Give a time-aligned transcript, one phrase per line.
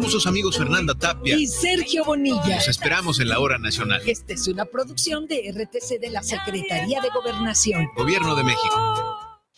[0.00, 2.54] Somos sus amigos Fernanda Tapia y Sergio Bonilla.
[2.54, 4.00] Nos esperamos en la hora nacional.
[4.06, 7.86] Esta es una producción de RTC de la Secretaría de Gobernación.
[7.94, 9.19] Gobierno de México.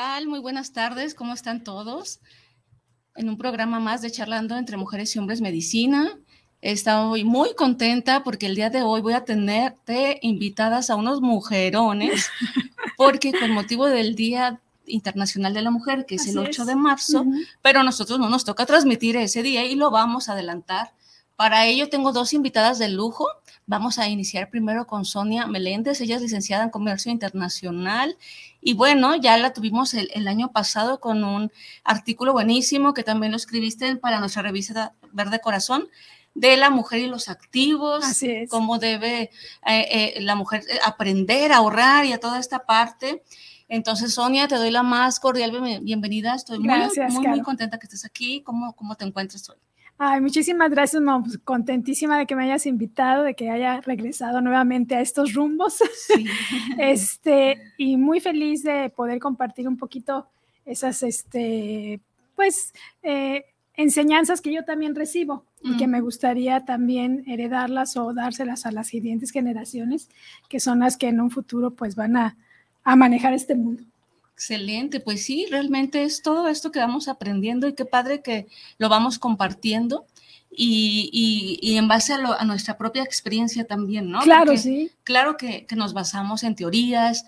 [0.00, 0.28] tal?
[0.28, 2.20] Muy buenas tardes, ¿cómo están todos?
[3.16, 6.18] En un programa más de Charlando entre Mujeres y Hombres Medicina.
[6.62, 12.30] Estoy muy contenta porque el día de hoy voy a tenerte invitadas a unos mujerones,
[12.96, 17.26] porque con motivo del Día Internacional de la Mujer, que es el 8 de marzo,
[17.60, 20.94] pero a nosotros no nos toca transmitir ese día y lo vamos a adelantar.
[21.40, 23.26] Para ello tengo dos invitadas de lujo.
[23.64, 25.98] Vamos a iniciar primero con Sonia Meléndez.
[26.02, 28.18] Ella es licenciada en Comercio Internacional
[28.60, 31.50] y bueno, ya la tuvimos el, año pasado con un
[31.82, 35.88] artículo buenísimo que también lo escribiste para nuestra revista Verde Corazón
[36.34, 38.04] de la mujer y los activos,
[38.50, 39.30] cómo debe eh,
[39.64, 43.22] eh, la mujer eh, aprender a ahorrar y a toda esta parte.
[43.66, 46.34] Entonces, Sonia, te doy la más cordial bienvenida.
[46.34, 48.42] Estoy muy, muy, muy, contenta que estés aquí.
[48.42, 49.56] ¿Cómo, cómo te encuentras hoy?
[50.02, 54.40] Ay, muchísimas gracias, no, pues, contentísima de que me hayas invitado, de que haya regresado
[54.40, 55.82] nuevamente a estos rumbos.
[56.78, 60.26] este, y muy feliz de poder compartir un poquito
[60.64, 62.00] esas, este,
[62.34, 62.72] pues,
[63.02, 63.44] eh,
[63.74, 68.86] enseñanzas que yo también recibo y que me gustaría también heredarlas o dárselas a las
[68.86, 70.08] siguientes generaciones,
[70.48, 72.38] que son las que en un futuro pues van a,
[72.84, 73.82] a manejar este mundo.
[74.40, 78.46] Excelente, pues sí, realmente es todo esto que vamos aprendiendo y qué padre que
[78.78, 80.06] lo vamos compartiendo
[80.50, 84.22] y, y, en base a, nuestra propia experiencia también, ¿no?
[84.22, 84.92] Claro, sí.
[85.04, 87.26] Claro que, que, nos basamos en teorías,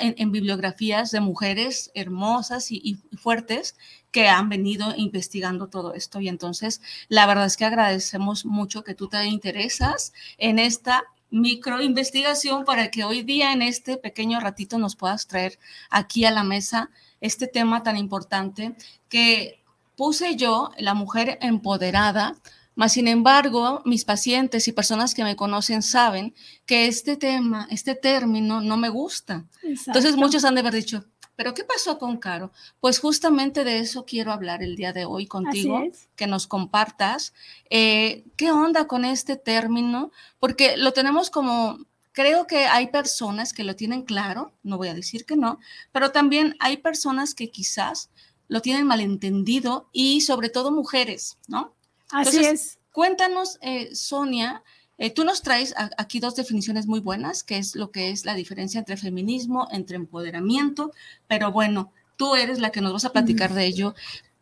[0.00, 3.76] en, en, bibliografías de mujeres hermosas y, y, fuertes
[4.10, 6.18] que han venido investigando todo esto.
[6.22, 11.80] Y entonces, la verdad es que agradecemos mucho que tú te interesas en esta micro
[11.80, 15.58] investigación para que hoy día en este pequeño ratito nos puedas traer
[15.90, 16.90] aquí a la mesa
[17.20, 18.74] este tema tan importante
[19.08, 19.62] que
[19.96, 22.36] puse yo, la mujer empoderada,
[22.74, 26.34] mas sin embargo, mis pacientes y personas que me conocen saben
[26.66, 29.44] que este tema, este término no me gusta.
[29.62, 31.04] Entonces muchos han de haber dicho,
[31.36, 32.52] pero ¿qué pasó con Caro?
[32.80, 35.82] Pues justamente de eso quiero hablar el día de hoy contigo,
[36.16, 37.34] que nos compartas
[37.70, 41.78] eh, qué onda con este término, porque lo tenemos como,
[42.12, 45.58] creo que hay personas que lo tienen claro, no voy a decir que no,
[45.92, 48.10] pero también hay personas que quizás
[48.48, 51.74] lo tienen malentendido y sobre todo mujeres, ¿no?
[52.10, 52.78] Así es.
[52.92, 54.62] Cuéntanos, eh, Sonia,
[54.98, 58.34] eh, tú nos traes aquí dos definiciones muy buenas, que es lo que es la
[58.34, 60.92] diferencia entre feminismo, entre empoderamiento,
[61.26, 63.94] pero bueno, tú eres la que nos vas a platicar de ello.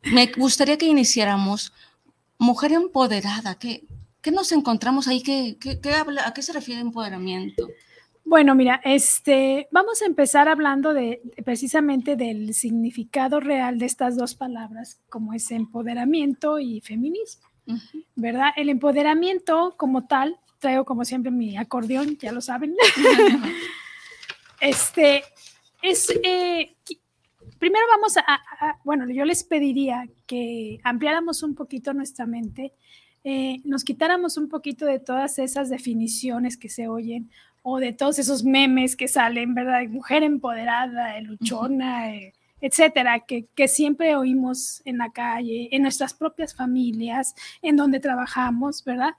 [0.02, 1.72] Me gustaría que iniciáramos,
[2.38, 3.84] mujer empoderada, ¿qué,
[4.20, 5.22] qué nos encontramos ahí?
[5.22, 7.68] ¿Qué, qué, habla, ¿A qué se refiere empoderamiento?
[8.24, 14.34] Bueno, mira, este, vamos a empezar hablando de precisamente del significado real de estas dos
[14.34, 17.52] palabras, como es empoderamiento y feminismo.
[18.14, 18.50] ¿verdad?
[18.56, 22.74] El empoderamiento como tal, traigo como siempre mi acordeón, ya lo saben.
[24.60, 25.24] este,
[25.82, 26.74] es, eh,
[27.58, 32.72] primero vamos a, bueno, yo les pediría que ampliáramos un poquito nuestra mente,
[33.24, 37.30] eh, nos quitáramos un poquito de todas esas definiciones que se oyen
[37.62, 39.82] o de todos esos memes que salen, ¿verdad?
[39.88, 42.10] Mujer empoderada, luchona,
[42.60, 49.14] etcétera, que, siempre oímos en la calle, en nuestras propias familias, en donde trabajamos, ¿verdad?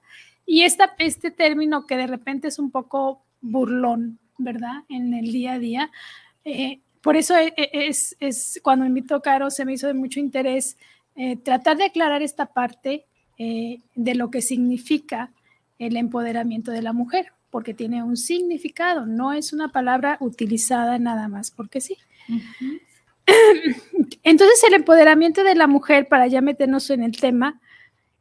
[0.46, 4.84] Y esta, este término que de repente es un poco burlón, ¿verdad?
[4.88, 5.90] En el día a día.
[6.44, 9.94] Eh, por eso e, e, es, es, cuando me invitó Caro, se me hizo de
[9.94, 10.76] mucho interés
[11.16, 13.06] eh, tratar de aclarar esta parte
[13.38, 15.30] eh, de lo que significa
[15.78, 21.28] el empoderamiento de la mujer, porque tiene un significado, no es una palabra utilizada nada
[21.28, 21.96] más porque sí.
[24.22, 27.60] Entonces, el empoderamiento de la mujer, para ya meternos en el tema,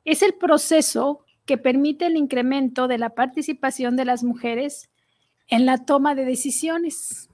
[0.06, 4.90] es el proceso que permite el incremento de la participación de las mujeres
[5.48, 7.30] en la toma de decisiones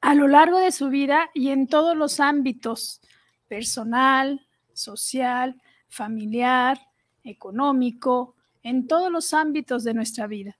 [0.00, 3.00] a lo largo de su vida y en todos los ámbitos,
[3.48, 6.80] personal, social, familiar,
[7.22, 10.56] económico, en todos los ámbitos de nuestra vida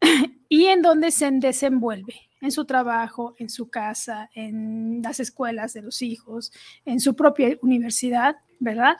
[0.48, 5.82] y en donde se desenvuelve, en su trabajo, en su casa, en las escuelas de
[5.82, 6.52] los hijos,
[6.84, 8.96] en su propia universidad, ¿verdad?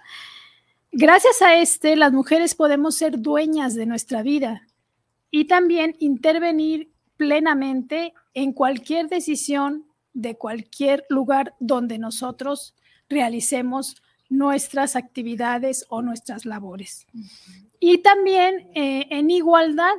[0.97, 4.65] Gracias a este, las mujeres podemos ser dueñas de nuestra vida
[5.29, 12.77] y también intervenir plenamente en cualquier decisión de cualquier lugar donde nosotros
[13.09, 17.09] realicemos nuestras actividades o nuestras labores.
[17.81, 19.95] Y también eh, en igualdad,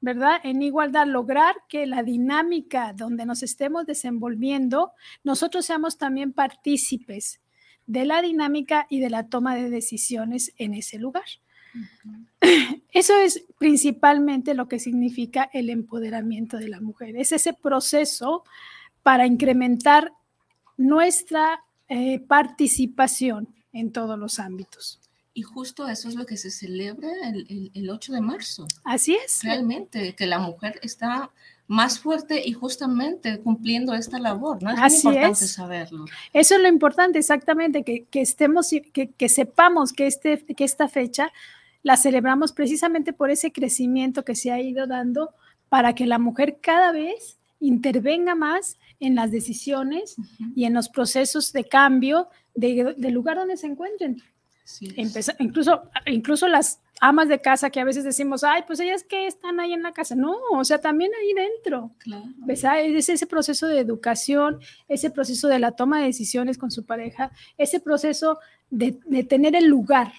[0.00, 0.40] ¿verdad?
[0.42, 7.40] En igualdad, lograr que la dinámica donde nos estemos desenvolviendo, nosotros seamos también partícipes
[7.86, 11.24] de la dinámica y de la toma de decisiones en ese lugar.
[12.92, 17.16] Eso es principalmente lo que significa el empoderamiento de la mujer.
[17.16, 18.44] Es ese proceso
[19.02, 20.12] para incrementar
[20.76, 25.00] nuestra eh, participación en todos los ámbitos.
[25.36, 28.68] Y justo eso es lo que se celebra el, el, 8 de marzo.
[28.84, 29.40] Así es.
[29.42, 31.32] Realmente, que la mujer está
[31.66, 34.70] más fuerte y justamente cumpliendo esta labor, ¿no?
[34.70, 36.04] Es Así importante saberlo.
[36.32, 40.88] Eso es lo importante, exactamente, que, que estemos, que, que, sepamos que, este, que esta
[40.88, 41.32] fecha
[41.82, 45.30] la celebramos precisamente por ese crecimiento que se ha ido dando
[45.68, 50.16] para que la mujer cada vez intervenga más en las decisiones
[50.54, 54.22] y en los procesos de cambio del de lugar donde se encuentren.
[55.38, 59.60] incluso, incluso las amas de casa que a veces decimos, ay, pues ellas que están
[59.60, 60.14] ahí en la casa.
[60.14, 61.92] No, o sea, también ahí dentro.
[61.98, 62.24] Claro.
[62.48, 67.30] Es ese proceso de educación, ese proceso de la toma de decisiones con su pareja,
[67.58, 68.38] ese proceso
[68.70, 68.92] de,
[69.28, 70.12] tener el lugar,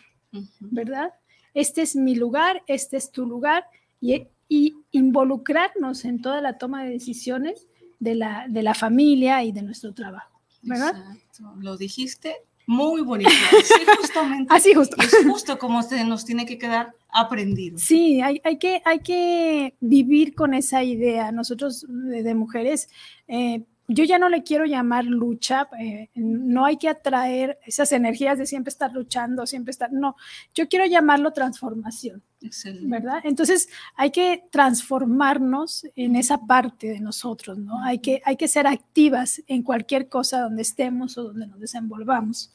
[0.60, 1.14] ¿verdad?
[1.54, 3.66] Este es mi lugar, este es tu lugar
[4.02, 7.68] y, y involucrarnos en toda la toma de decisiones
[8.00, 10.96] de la, de la familia y de nuestro trabajo, ¿verdad?
[10.98, 11.56] Exacto.
[11.60, 12.36] Lo dijiste
[12.68, 13.30] muy bonito.
[13.30, 14.54] Así justamente.
[14.54, 14.96] Así justo.
[15.02, 17.78] Es justo como se nos tiene que quedar aprendido.
[17.78, 21.32] Sí, hay, hay, que, hay que vivir con esa idea.
[21.32, 22.90] Nosotros de, mujeres,
[23.28, 28.38] eh, yo ya no le quiero llamar lucha, eh, no hay que atraer esas energías
[28.38, 30.16] de siempre estar luchando, siempre estar, no,
[30.56, 32.88] yo quiero llamarlo transformación, Excelente.
[32.88, 33.22] ¿verdad?
[33.24, 37.84] Entonces hay que transformarnos en esa parte de nosotros, ¿no?
[37.84, 42.55] Hay que, hay que ser activas en cualquier cosa donde estemos o donde nos desenvolvamos.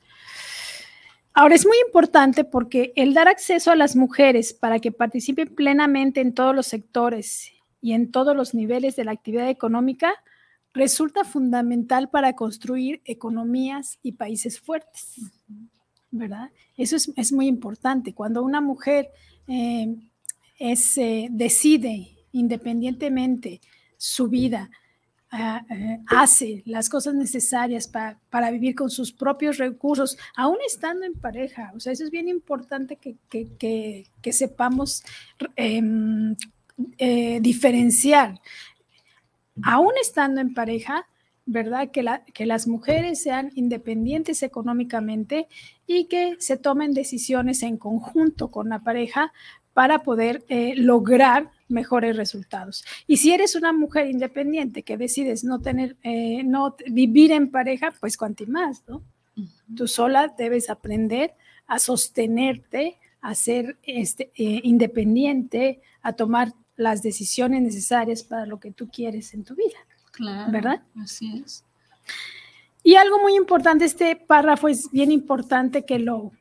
[1.33, 6.21] Ahora es muy importante porque el dar acceso a las mujeres para que participen plenamente
[6.21, 10.13] en todos los sectores y en todos los niveles de la actividad económica,
[10.73, 15.17] resulta fundamental para construir economías y países fuertes,
[16.11, 16.51] ¿verdad?
[16.77, 18.15] Eso es, muy importante.
[18.15, 19.09] Cuando una mujer
[19.49, 19.97] eh,
[20.59, 23.61] eh, decide independientemente
[23.97, 24.71] su vida,
[25.31, 31.73] hace las cosas necesarias para vivir con sus propios recursos, aún estando en pareja.
[31.77, 35.05] O sea, eso es bien importante que, sepamos
[35.57, 36.35] em,
[37.41, 38.41] diferenciar
[39.63, 41.07] aún estando en pareja,
[41.47, 41.91] ¿verdad?
[41.91, 45.49] Que, que las mujeres sean independientes económicamente
[45.87, 49.33] y que se tomen decisiones en conjunto con la pareja
[49.73, 52.85] para poder eh, lograr mejores resultados.
[53.07, 57.93] Y si eres una mujer independiente que decides no tener, eh, no vivir en pareja,
[58.01, 59.03] pues cuanto más, ¿no?
[59.75, 61.33] Tú sola debes aprender
[61.67, 68.73] a sostenerte, a ser este, eh, independiente, a tomar las decisiones necesarias para lo que
[68.73, 69.79] tú quieres en tu vida.
[70.13, 70.51] Claro.
[70.51, 70.83] ¿Verdad?
[70.97, 71.65] Así es.
[72.83, 76.33] Y algo muy importante, este párrafo es bien importante que lo,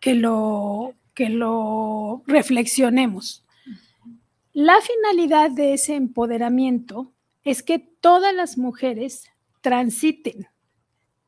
[0.00, 3.44] que lo, que lo reflexionemos.
[4.52, 9.24] La finalidad de ese empoderamiento es que todas las mujeres
[9.60, 10.48] transiten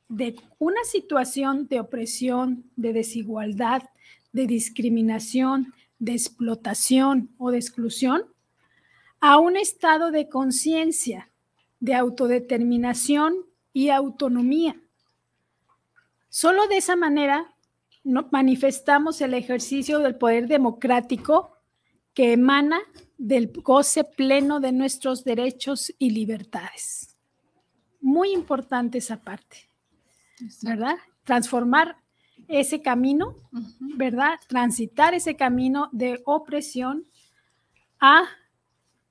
[0.09, 3.83] de una situación de opresión, de desigualdad,
[4.33, 8.25] de discriminación, de explotación o de exclusión
[9.21, 11.31] a un estado de conciencia,
[11.81, 13.35] de autodeterminación
[13.73, 14.77] y autonomía.
[16.29, 17.56] Solo de esa manera
[18.31, 21.57] manifestamos el ejercicio del poder democrático
[22.15, 22.81] que emana
[23.19, 27.17] del goce pleno de nuestros derechos y libertades.
[28.01, 29.69] Muy importante esa parte,
[30.63, 30.97] ¿verdad?
[31.25, 31.97] Transformar
[32.49, 33.35] ese camino,
[33.81, 34.39] ¿verdad?
[34.47, 37.07] Transitar ese camino de opresión
[37.99, 38.25] a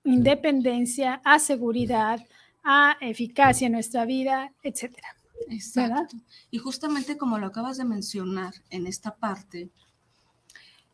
[0.03, 2.25] independencia, a seguridad,
[2.63, 5.15] a eficacia en nuestra vida, etcétera.
[5.49, 6.17] Exacto.
[6.51, 9.69] Y justamente como lo acabas de mencionar en esta parte,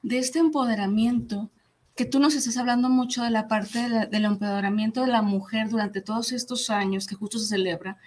[0.02, 1.50] de este empoderamiento,
[1.96, 6.02] que tú nos estás hablando mucho de la parte del empoderamiento de la mujer durante
[6.02, 7.98] todos estos años que justo se celebra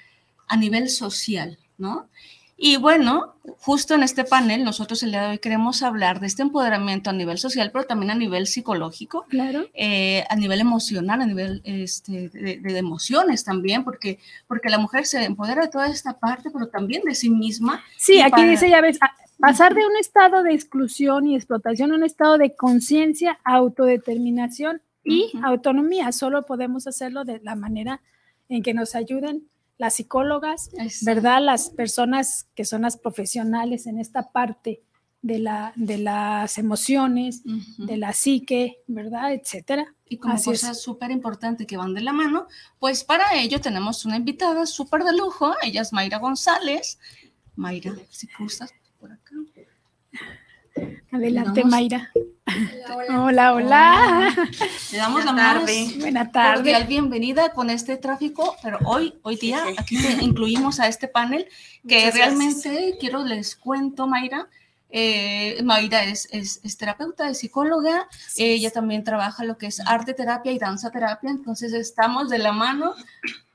[0.48, 2.08] a nivel social, ¿no?
[2.66, 6.40] Y bueno, justo en este panel, nosotros el día de hoy queremos hablar de este
[6.40, 9.66] empoderamiento a nivel social, pero también a nivel psicológico, claro.
[9.74, 14.18] Eh, a nivel emocional, a nivel este, de, emociones también, porque,
[14.48, 17.82] porque la mujer se empodera de toda esta parte, pero también de sí misma.
[17.98, 18.98] Sí, aquí dice, ya ves,
[19.38, 25.32] pasar de un estado de exclusión y explotación a un estado de conciencia, autodeterminación y
[25.42, 26.12] autonomía.
[26.12, 28.00] Solo podemos hacerlo de la manera
[28.48, 30.70] en que nos ayuden las psicólogas,
[31.02, 31.42] ¿verdad?
[31.42, 34.82] Las personas que son las profesionales en esta parte
[35.22, 37.42] de, la, de las emociones,
[37.78, 39.32] de la psique, ¿verdad?
[39.32, 39.94] Etcétera.
[40.06, 42.46] Y como cosa súper importante que van de la mano,
[42.78, 46.98] pues para ello tenemos una invitada súper de lujo, ella es Mayra González.
[47.56, 48.72] Mayra, si gustas.
[51.12, 52.10] Adelante, Mayra.
[53.16, 54.34] Hola, hola.
[54.92, 55.64] Le damos la más
[55.98, 56.84] Buena tarde.
[56.84, 61.46] bienvenida con este tráfico, pero hoy, hoy día, aquí te incluimos a este panel
[61.86, 64.48] que realmente quiero les cuento, Mayra.
[64.90, 70.52] Eh, Mayra es, es, terapeuta, es psicóloga, ella también trabaja lo que es arte terapia
[70.52, 72.94] y danza terapia, entonces estamos de la mano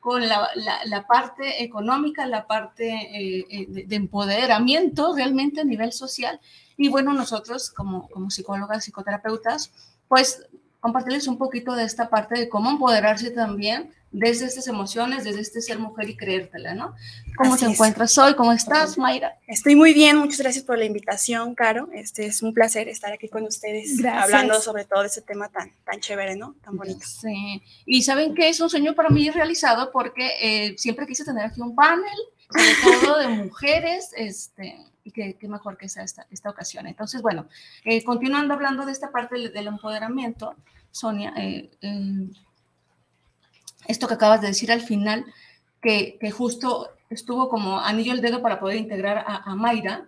[0.01, 0.49] con la,
[0.85, 6.39] la, parte económica, la parte eh, eh, de, de, empoderamiento realmente a nivel social
[6.79, 9.71] y bueno, nosotros como, como psicólogas, psicoterapeutas,
[10.07, 10.47] pues
[10.79, 15.61] compartirles un poquito de esta parte de cómo empoderarse también desde estas emociones, desde este
[15.61, 16.95] ser mujer y creértela, ¿no?
[17.35, 18.33] ¿Cómo te encuentras hoy?
[18.33, 19.37] ¿Cómo estás, Mayra?
[19.45, 21.89] Estoy muy bien, muchas gracias por la invitación, Caro.
[21.93, 25.73] Este es un placer estar aquí con ustedes hablando sobre todo de ese tema tan,
[25.83, 26.55] tan chévere, ¿no?
[26.63, 27.05] Tan bonito.
[27.05, 31.43] Sí, y saben que es un sueño para mí realizado porque eh, siempre quise tener
[31.43, 32.17] aquí un panel,
[32.49, 34.77] sobre todo de mujeres, este,
[35.09, 36.87] y qué, mejor que sea esta, esta ocasión.
[36.87, 37.47] Entonces, bueno,
[37.83, 40.55] eh, continuando hablando de esta parte del, empoderamiento,
[40.91, 42.29] Sonia, eh, eh,
[43.87, 45.25] esto que acabas de decir al final,
[45.81, 50.07] que, que, justo estuvo como anillo el dedo para poder integrar a, Mayra,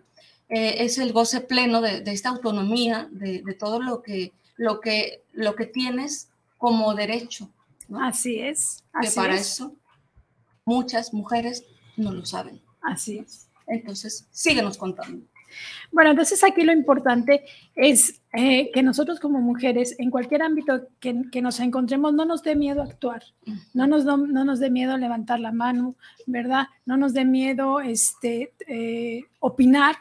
[0.49, 5.55] es el goce pleno de, esta autonomía, de, de, todo lo que, lo, que, lo
[5.55, 7.49] que tienes como derecho.
[7.99, 8.83] Así es.
[9.01, 9.73] que para eso
[10.65, 11.65] muchas mujeres
[11.97, 12.61] no lo saben.
[12.81, 13.50] Así es.
[13.71, 15.25] Entonces, síguenos contando.
[15.91, 17.43] Bueno, entonces aquí lo importante
[17.75, 22.43] es eh, que nosotros como mujeres, en cualquier ámbito que, que, nos encontremos, no nos
[22.43, 23.23] dé miedo actuar,
[23.73, 26.67] no nos, no, nos dé miedo levantar la mano, ¿verdad?
[26.85, 29.95] No nos dé miedo este, eh, opinar.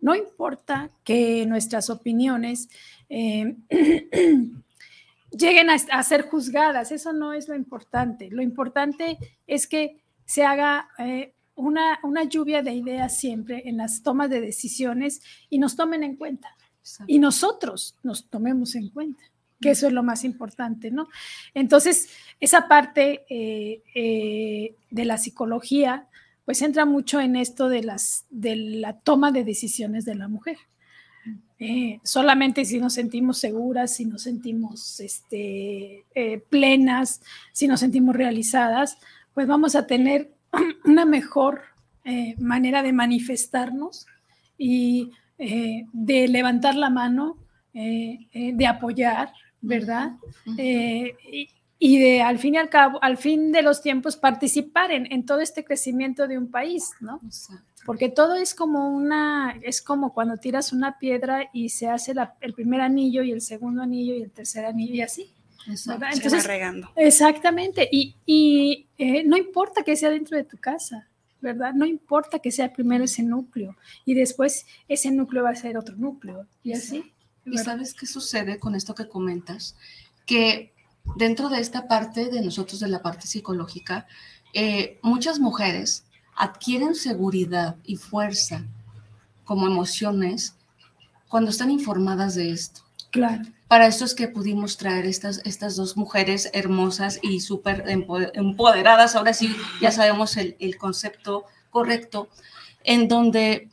[0.00, 2.68] No importa que nuestras opiniones
[3.08, 3.56] eh,
[5.30, 8.28] lleguen a, a, ser juzgadas, eso no es lo importante.
[8.30, 10.88] Lo importante es que se haga
[11.56, 16.54] una, lluvia de ideas siempre en las tomas de decisiones y nos tomen en cuenta.
[17.06, 19.24] Y nosotros nos tomemos en cuenta,
[19.60, 21.08] que eso es lo más importante, ¿no?
[21.52, 26.06] Entonces, esa parte eh, eh, de la psicología,
[26.44, 30.58] pues entra mucho en esto de, las, de la toma de decisiones de la mujer.
[31.58, 36.04] Eh, solamente si nos sentimos seguras, si nos sentimos este,
[36.50, 37.22] plenas,
[37.52, 38.98] si nos sentimos realizadas,
[39.34, 40.35] pues vamos a tener
[40.84, 41.62] una mejor
[42.04, 44.06] eh, manera de manifestarnos
[44.56, 47.36] y eh, de levantar la mano,
[47.74, 50.12] eh, de apoyar, ¿verdad?
[51.78, 55.40] Y, de al fin y al cabo, al fin de los tiempos, participar en, todo
[55.40, 57.20] este crecimiento de un país, ¿no?
[57.84, 62.54] Porque todo es como una, es como cuando tiras una piedra y se hace el
[62.54, 65.35] primer anillo y el segundo anillo y el tercer anillo y así.
[65.66, 66.90] Entonces, regando.
[66.96, 67.88] Exactamente.
[67.90, 71.08] Y, eh, no importa que sea dentro de tu casa,
[71.40, 71.74] ¿verdad?
[71.74, 75.96] No importa que sea primero ese núcleo y después ese núcleo va a ser otro
[75.96, 77.12] núcleo y así.
[77.44, 79.76] ¿Y sabes qué sucede con esto que comentas?
[80.24, 80.72] Que
[81.16, 84.06] dentro de esta parte de nosotros, de la parte psicológica,
[84.52, 86.04] eh, muchas mujeres
[86.34, 88.64] adquieren seguridad y fuerza
[89.44, 90.56] como emociones
[91.28, 92.85] cuando están informadas de esto.
[93.10, 93.44] Claro.
[93.68, 99.32] Para esto es que pudimos traer estas, estas dos mujeres hermosas y súper empoderadas, ahora
[99.32, 102.28] sí ya sabemos el, el concepto correcto,
[102.84, 103.68] en donde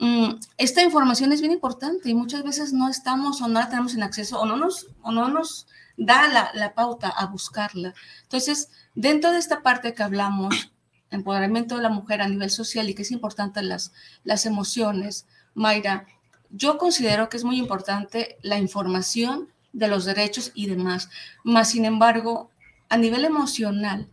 [0.00, 3.94] mm, esta información es bien importante y muchas veces no estamos o no la tenemos
[3.94, 5.66] en acceso o no nos, o no nos
[5.98, 7.94] da la, la pauta a buscarla.
[8.22, 10.72] Entonces, dentro de esta parte que hablamos,
[11.10, 13.92] empoderamiento de la mujer a nivel social y que es importante las,
[14.24, 16.06] las emociones, Mayra,
[16.56, 21.10] yo considero que es muy importante la información de los derechos y demás,
[21.42, 22.50] más sin embargo,
[22.88, 24.08] a nivel emocional,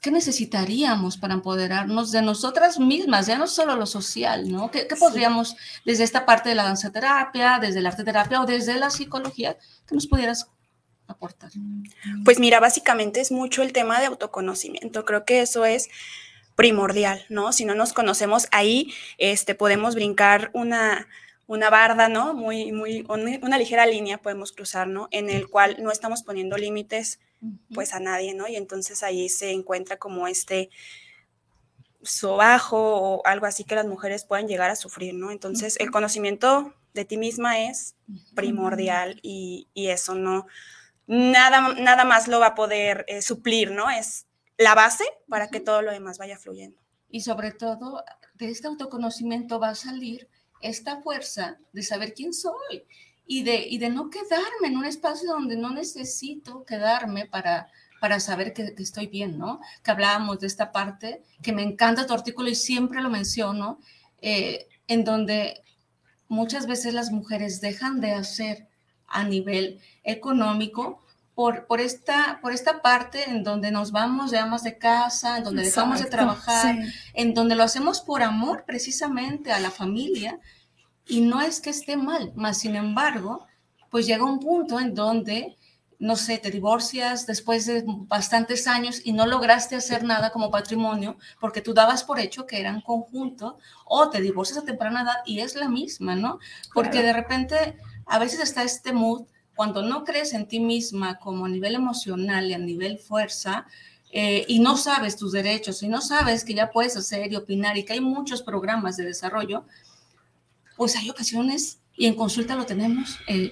[0.00, 3.26] ¿qué necesitaríamos para empoderarnos de nosotras mismas?
[3.26, 4.70] Ya no solo lo social, ¿no?
[4.70, 8.78] ¿Qué, podríamos, desde esta parte de la danza terapia, desde la arte terapia o desde
[8.78, 9.56] la psicología,
[9.86, 10.48] que nos pudieras
[11.08, 11.50] aportar?
[12.24, 15.04] Pues mira, básicamente es mucho el tema de autoconocimiento.
[15.04, 15.88] Creo que eso es
[16.56, 17.52] primordial, ¿no?
[17.52, 21.06] Si no nos conocemos ahí, este, podemos brincar una,
[21.46, 22.34] una barda, ¿no?
[22.34, 25.08] Muy, muy, una ligera línea podemos cruzar, ¿no?
[25.12, 27.20] En el cual no estamos poniendo límites
[27.72, 28.48] pues a nadie, ¿no?
[28.48, 30.70] Y entonces ahí se encuentra como este
[32.02, 35.30] sobajo o algo así que las mujeres pueden llegar a sufrir, ¿no?
[35.30, 37.94] Entonces el conocimiento de ti misma es
[38.34, 40.46] primordial y, eso no,
[41.06, 43.90] nada, nada más lo va a poder eh, suplir, ¿no?
[43.90, 44.25] Es
[44.58, 46.80] la base para que todo lo demás vaya fluyendo.
[47.08, 50.28] Y sobre todo, de este autoconocimiento va a salir
[50.60, 52.84] esta fuerza de saber quién soy
[53.26, 57.68] y de, y de no quedarme en un espacio donde no necesito quedarme para,
[58.00, 59.60] para saber que, estoy bien, ¿no?
[59.82, 63.80] Que hablábamos de esta parte, que me encanta tu artículo y siempre lo menciono,
[64.20, 65.62] eh, en donde
[66.28, 68.68] muchas veces las mujeres dejan de hacer
[69.06, 71.05] a nivel económico
[71.36, 75.44] por, por, esta, por esta parte en donde nos vamos de amas de casa, en
[75.44, 76.78] donde dejamos de trabajar,
[77.12, 80.40] en donde lo hacemos por amor precisamente a la familia,
[81.06, 83.46] y no es que esté mal, más sin embargo,
[83.90, 85.58] pues llega un punto en donde,
[85.98, 91.18] no sé, te divorcias después de bastantes años y no lograste hacer nada como patrimonio
[91.38, 95.40] porque tú dabas por hecho que eran conjunto o te divorcias a temprana edad y
[95.40, 96.38] es la misma, ¿no?
[96.72, 97.76] Porque de repente
[98.06, 99.26] a veces está este mood
[99.56, 103.66] cuando no crees en ti misma como a nivel emocional y a nivel fuerza,
[104.12, 107.76] eh, y no sabes tus derechos y no sabes que ya puedes hacer y opinar
[107.76, 109.64] y que hay muchos programas de desarrollo,
[110.76, 113.50] pues hay ocasiones, y en consulta lo tenemos, eh,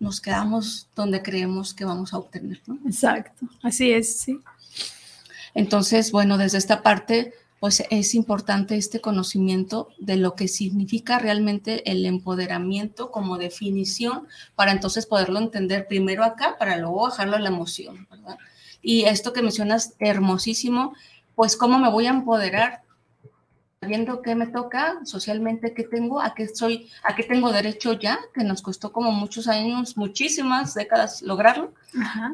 [0.00, 2.60] nos quedamos donde creemos que vamos a obtener.
[2.66, 2.78] ¿no?
[2.86, 4.40] Exacto, así es, sí.
[5.54, 11.90] Entonces, bueno, desde esta parte, pues es importante este conocimiento de lo que significa realmente
[11.90, 17.48] el empoderamiento como definición para entonces poderlo entender primero acá para luego bajarlo a la
[17.48, 18.38] emoción, ¿verdad?
[18.80, 20.94] Y esto que mencionas, hermosísimo,
[21.34, 22.82] pues cómo me voy a empoderar
[23.80, 28.18] viendo qué me toca socialmente, qué tengo, a qué soy, a qué tengo derecho ya,
[28.34, 31.72] que nos costó como muchos años, muchísimas décadas lograrlo,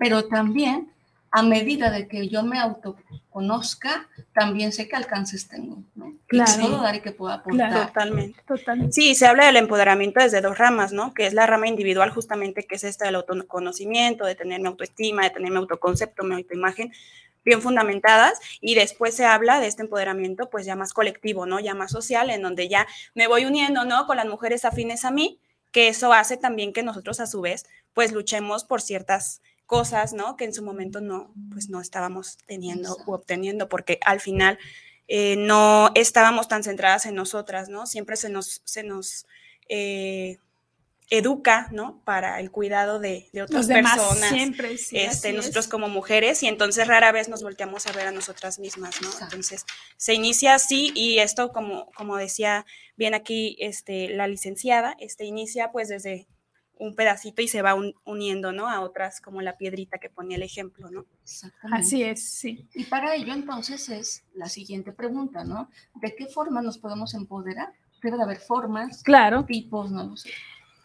[0.01, 0.91] pero también
[1.37, 6.15] a medida de que yo me autoconozca, también sé qué alcances tengo, ¿no?
[6.29, 6.53] Claro.
[6.57, 7.89] Y puedo dar y que puedo aportar.
[7.89, 8.41] totalmente.
[8.47, 8.93] totalmente.
[8.93, 11.13] Sí, se habla del empoderamiento desde dos ramas, ¿no?
[11.13, 15.25] Que es la rama individual justamente, que es esta del autoconocimiento, de tener mi autoestima,
[15.25, 16.93] de tener mi autoconcepto, mi autoimagen,
[17.45, 21.59] bien fundamentadas y después se habla de este empoderamiento pues ya más colectivo, ¿no?
[21.59, 24.07] Ya más social, en donde ya me voy uniendo, ¿no?
[24.07, 25.41] Con las mujeres afines a mí,
[25.73, 29.43] que eso hace también que nosotros a su vez pues luchemos por ciertas
[29.75, 30.37] cosas, ¿no?
[30.37, 34.57] Que en su momento no, pues no estábamos teniendo u obteniendo, porque al final
[35.09, 37.85] eh, no estábamos tan centradas en nosotras, ¿no?
[37.89, 39.27] Siempre se nos, se nos
[39.69, 40.39] eh,
[41.11, 42.01] educa, ¿no?
[42.05, 44.29] Para el cuidado de, otras personas.
[44.29, 48.13] Siempre, sí, este, nosotros como mujeres, y entonces rara vez nos volteamos a ver a
[48.13, 49.11] nosotras mismas, ¿no?
[49.23, 52.65] Entonces, se inicia así, y esto, como, como decía
[52.97, 56.29] bien aquí este, la licenciada, este inicia pues desde
[56.85, 58.69] un pedacito y se va uniendo, ¿no?
[58.69, 61.07] A otras como la piedrita que ponía el ejemplo, ¿no?
[61.73, 62.69] Así es, sí.
[62.75, 65.71] Y para ello entonces es la siguiente pregunta, ¿no?
[65.95, 67.73] ¿De qué forma nos podemos empoderar?
[68.03, 69.45] Debe de haber formas, claro.
[69.45, 70.31] tipos, no lo sé.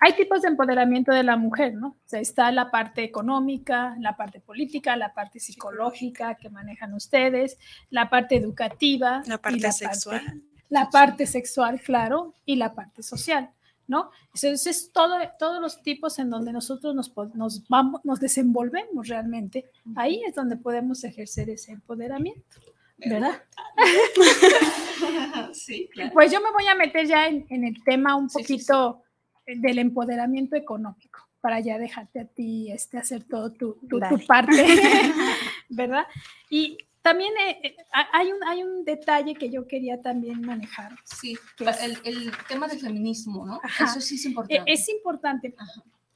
[0.01, 1.89] Hay tipos de empoderamiento de la mujer, ¿no?
[1.89, 7.57] O sea, está la parte económica, la parte política, la parte psicológica que manejan ustedes,
[7.89, 9.21] la parte educativa.
[9.25, 10.41] La parte sexual.
[10.69, 13.51] la parte sexual, claro, y la parte social.
[13.89, 14.11] ¿No?
[14.27, 19.65] Entonces, es todo, todos los tipos en donde nosotros nos, nos, vamos, nos desenvolvemos realmente.
[19.95, 22.61] Ahí es donde podemos ejercer ese empoderamiento,
[22.97, 23.41] ¿verdad?
[25.53, 26.11] sí, claro.
[26.13, 29.01] Pues yo me voy a meter ya en, el tema un poquito
[29.47, 34.51] del empoderamiento económico para ya dejarte a ti este, hacer todo tu, tu, tu parte,
[35.69, 36.05] ¿verdad?
[36.51, 36.77] Y
[37.09, 37.75] también eh, eh,
[38.13, 40.91] hay, un, hay un detalle que yo quería también manejar.
[41.05, 41.35] Sí,
[41.81, 43.59] el, el, tema del feminismo, ¿no?
[43.83, 44.71] Eso sí es importante.
[44.71, 45.55] Es importante.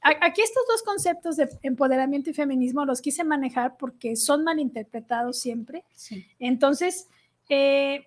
[0.00, 5.84] Aquí estos dos conceptos de empoderamiento y feminismo los quise manejar porque son malinterpretados siempre.
[5.94, 6.24] Sí.
[6.38, 7.08] Entonces,
[7.48, 8.06] eh,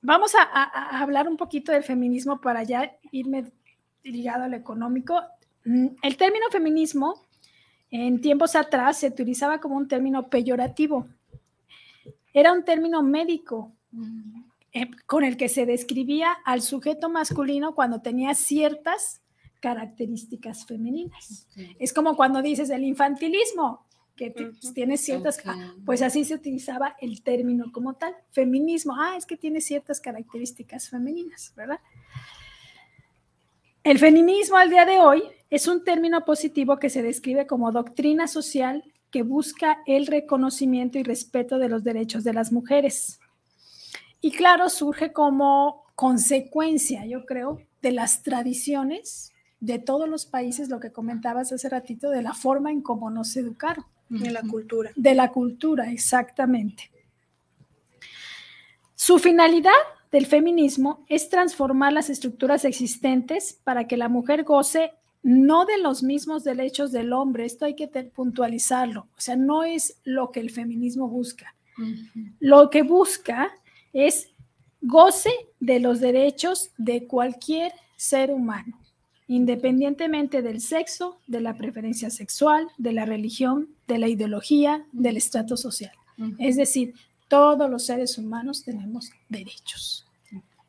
[0.00, 3.50] vamos a, a, hablar un poquito del feminismo para ya irme
[4.04, 5.20] ligado al económico.
[5.64, 7.26] Mm, el término feminismo
[7.90, 11.08] en tiempos atrás se utilizaba como un término peyorativo
[12.32, 13.72] era un término médico
[14.72, 19.22] eh, con el que se describía al sujeto masculino cuando tenía ciertas
[19.60, 21.46] características femeninas.
[21.78, 25.42] Es como cuando dices el infantilismo, que pues, tiene ciertas,
[25.86, 30.88] pues así se utilizaba el término como tal, feminismo, ah, es que tiene ciertas características
[30.88, 31.80] femeninas, ¿verdad?
[33.84, 38.28] El feminismo al día de hoy es un término positivo que se describe como doctrina
[38.28, 43.20] social que busca el reconocimiento y respeto de los derechos de las mujeres.
[44.20, 50.80] Y claro, surge como consecuencia, yo creo, de las tradiciones de todos los países, lo
[50.80, 53.84] que comentabas hace ratito, de la forma en cómo nos educaron.
[54.08, 54.90] De la cultura.
[54.96, 56.90] De la cultura, exactamente.
[58.94, 59.70] Su finalidad
[60.10, 66.02] del feminismo es transformar las estructuras existentes para que la mujer goce no de los
[66.02, 70.50] mismos derechos del hombre, esto hay que puntualizarlo, o sea, no es lo que el
[70.50, 71.54] feminismo busca.
[72.38, 73.50] Lo que busca
[73.92, 74.28] es
[74.80, 75.30] goce
[75.60, 78.78] de los derechos de cualquier ser humano,
[79.28, 85.56] independientemente del sexo, de la preferencia sexual, de la religión, de la ideología, del estrato
[85.56, 85.92] social.
[86.38, 86.94] Es decir,
[87.28, 90.06] todos los seres humanos tenemos derechos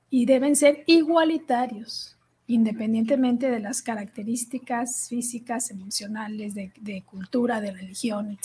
[0.09, 2.12] y deben ser igualitarios,
[2.47, 8.37] independientemente de las características físicas, emocionales, de, cultura, de religión,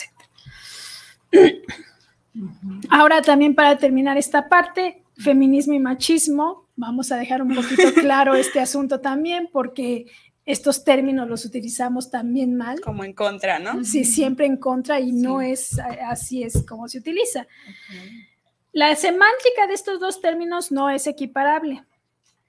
[1.33, 1.53] etc.
[2.91, 8.35] Ahora también para terminar esta parte, feminismo y machismo, vamos a dejar un poquito claro
[8.35, 10.07] este asunto también porque
[10.47, 12.81] estos términos los utilizamos también mal.
[12.81, 13.85] Como en contra, ¿no?
[13.85, 17.47] Sí, siempre en contra y no es así es como se utiliza.
[18.73, 21.85] La semántica de estos dos términos no es equiparable.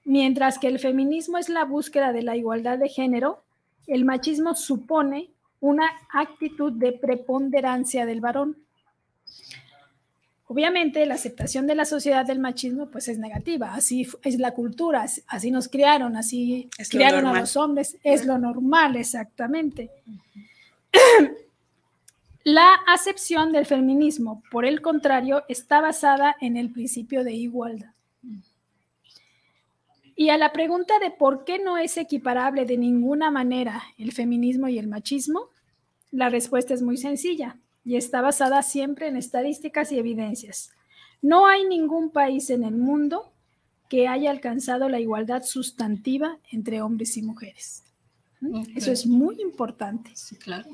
[0.04, 3.42] Mientras que el feminismo es la búsqueda de la igualdad de género,
[3.86, 8.56] el machismo supone una actitud de preponderancia del varón.
[10.46, 15.06] Obviamente, la aceptación de la sociedad del machismo pues es negativa, así es la cultura,
[15.28, 19.90] así nos criaron, así criaron a los hombres, es lo normal, exactamente.
[22.42, 27.92] La acepción del feminismo, por el contrario, está basada en el principio de igualdad.
[30.20, 34.68] Y a la pregunta de por qué no es equiparable de ninguna manera el feminismo
[34.68, 35.48] y el machismo,
[36.10, 37.56] la respuesta es muy sencilla
[37.86, 40.72] y está basada siempre en estadísticas y evidencias.
[41.22, 43.32] No hay ningún país en el mundo
[43.88, 47.82] que haya alcanzado la igualdad sustantiva entre hombres y mujeres.
[48.42, 48.76] ¿Mm?
[48.76, 50.10] Eso es muy importante.
[50.12, 50.68] Sí, claro.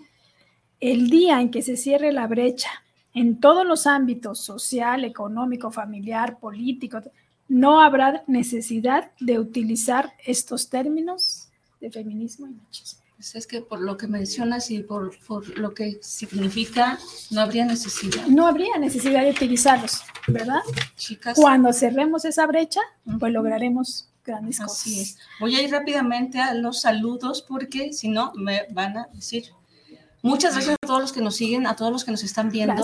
[0.81, 2.71] El día en que se cierre la brecha
[3.15, 7.01] en todos los ámbitos, social, económico, familiar, político,
[7.49, 11.49] no habrá necesidad de utilizar estos términos
[11.81, 13.07] de feminismo y machismo.
[13.17, 15.17] Pues es que por lo que mencionas y por,
[15.59, 16.99] lo que significa,
[17.31, 18.27] no habría necesidad.
[18.27, 20.61] No habría necesidad de utilizarlos, ¿verdad?
[20.97, 21.35] Chicas.
[21.35, 22.81] Cuando cerremos esa brecha,
[23.19, 24.81] pues lograremos grandes cosas.
[24.81, 25.19] Así es.
[25.41, 29.47] Voy a ir rápidamente a los saludos porque si no me van a decir
[30.27, 32.83] Muchas gracias a todos los que nos siguen, a todos los que nos están viendo.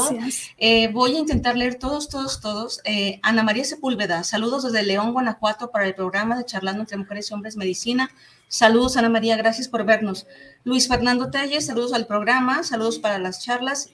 [0.58, 2.80] Eh, voy a intentar leer todos, todos, todos.
[2.84, 7.30] Eh, Ana María Sepúlveda, saludos desde León, Guanajuato, para el programa de Charlando entre Mujeres
[7.30, 8.10] y Hombres Medicina.
[8.46, 10.26] Saludos, Ana María, gracias por vernos.
[10.62, 13.90] Luis Fernando Telles, saludos al programa, saludos para las charlas.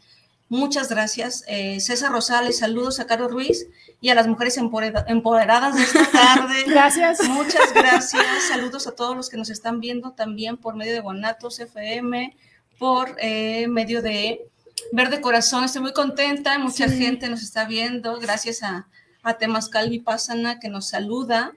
[0.50, 1.44] Muchas gracias.
[1.46, 3.66] Eh, César Rosales, saludos a Caro Ruiz
[4.00, 6.64] y a las mujeres empoderadas de esta tarde.
[6.66, 7.28] gracias.
[7.28, 8.24] Muchas gracias.
[8.48, 12.34] Saludos a todos los que nos están viendo también por medio de Guanatos FM,
[12.78, 14.46] por eh, medio de
[14.92, 15.64] Verde Corazón.
[15.64, 18.88] Estoy muy contenta, mucha gente nos está viendo, gracias a,
[19.22, 21.52] a Temascal Vipassana que nos saluda,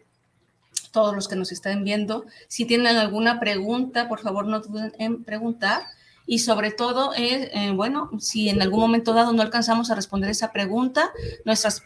[0.92, 2.26] todos los que nos están viendo.
[2.48, 5.84] Si tienen alguna pregunta, por favor no duden en preguntar.
[6.28, 10.30] Y sobre todo, eh, eh, bueno, si en algún momento dado no alcanzamos a responder
[10.30, 11.12] esa pregunta,
[11.46, 11.84] nuestras,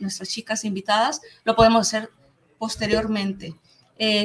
[0.00, 2.10] nuestras chicas invitadas lo podemos hacer
[2.58, 3.54] posteriormente.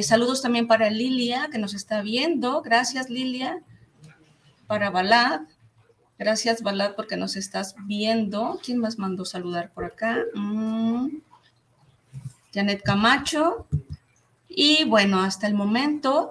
[0.02, 2.62] saludos también para Lilia, que nos está viendo.
[2.62, 3.62] Gracias, Lilia
[4.66, 5.42] para Balad.
[6.18, 8.60] Gracias, Balad, porque nos estás viendo.
[8.64, 10.18] ¿Quién más mandó saludar por acá?
[10.34, 11.08] Mm.
[12.54, 13.66] Janet Camacho.
[14.48, 16.30] Y bueno, hasta el momento,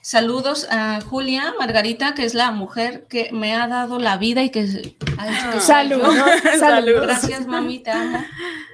[0.00, 4.50] saludos a Julia Margarita, que es la mujer que me ha dado la vida y
[4.50, 4.96] que...
[5.60, 6.14] Saludos.
[6.58, 7.02] Salud.
[7.02, 8.24] Gracias, mami, te amo.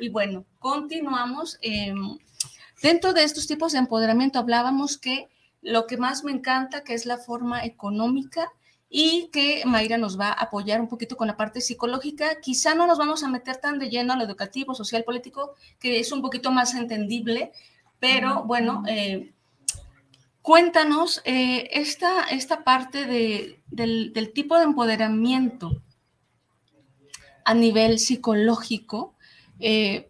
[0.00, 1.58] Y bueno, continuamos.
[1.60, 2.18] Em,
[2.80, 5.28] dentro de estos tipos de empoderamiento hablábamos que
[5.62, 8.52] lo que más me encanta, que es la forma económica
[8.88, 12.40] y que Mayra nos va a apoyar un poquito con la parte psicológica.
[12.40, 16.00] Quizá no nos vamos a meter tan de lleno a lo educativo, social, político, que
[16.00, 17.52] es un poquito más entendible,
[18.00, 19.32] pero bueno, eh,
[20.42, 25.82] cuéntanos eh, esta, esta parte del, tipo de empoderamiento
[27.44, 29.14] a nivel psicológico.
[29.60, 30.09] Eh,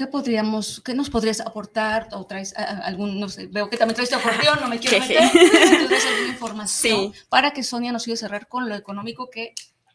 [0.00, 2.08] ¿qué podríamos, qué nos podrías aportar?
[2.12, 5.30] O traes algún, no sé, veo que también traes tu acordeón, no me quiero meter,
[5.30, 9.52] ¿tienes alguna información para que Sonia nos siga a cerrar con lo económico que,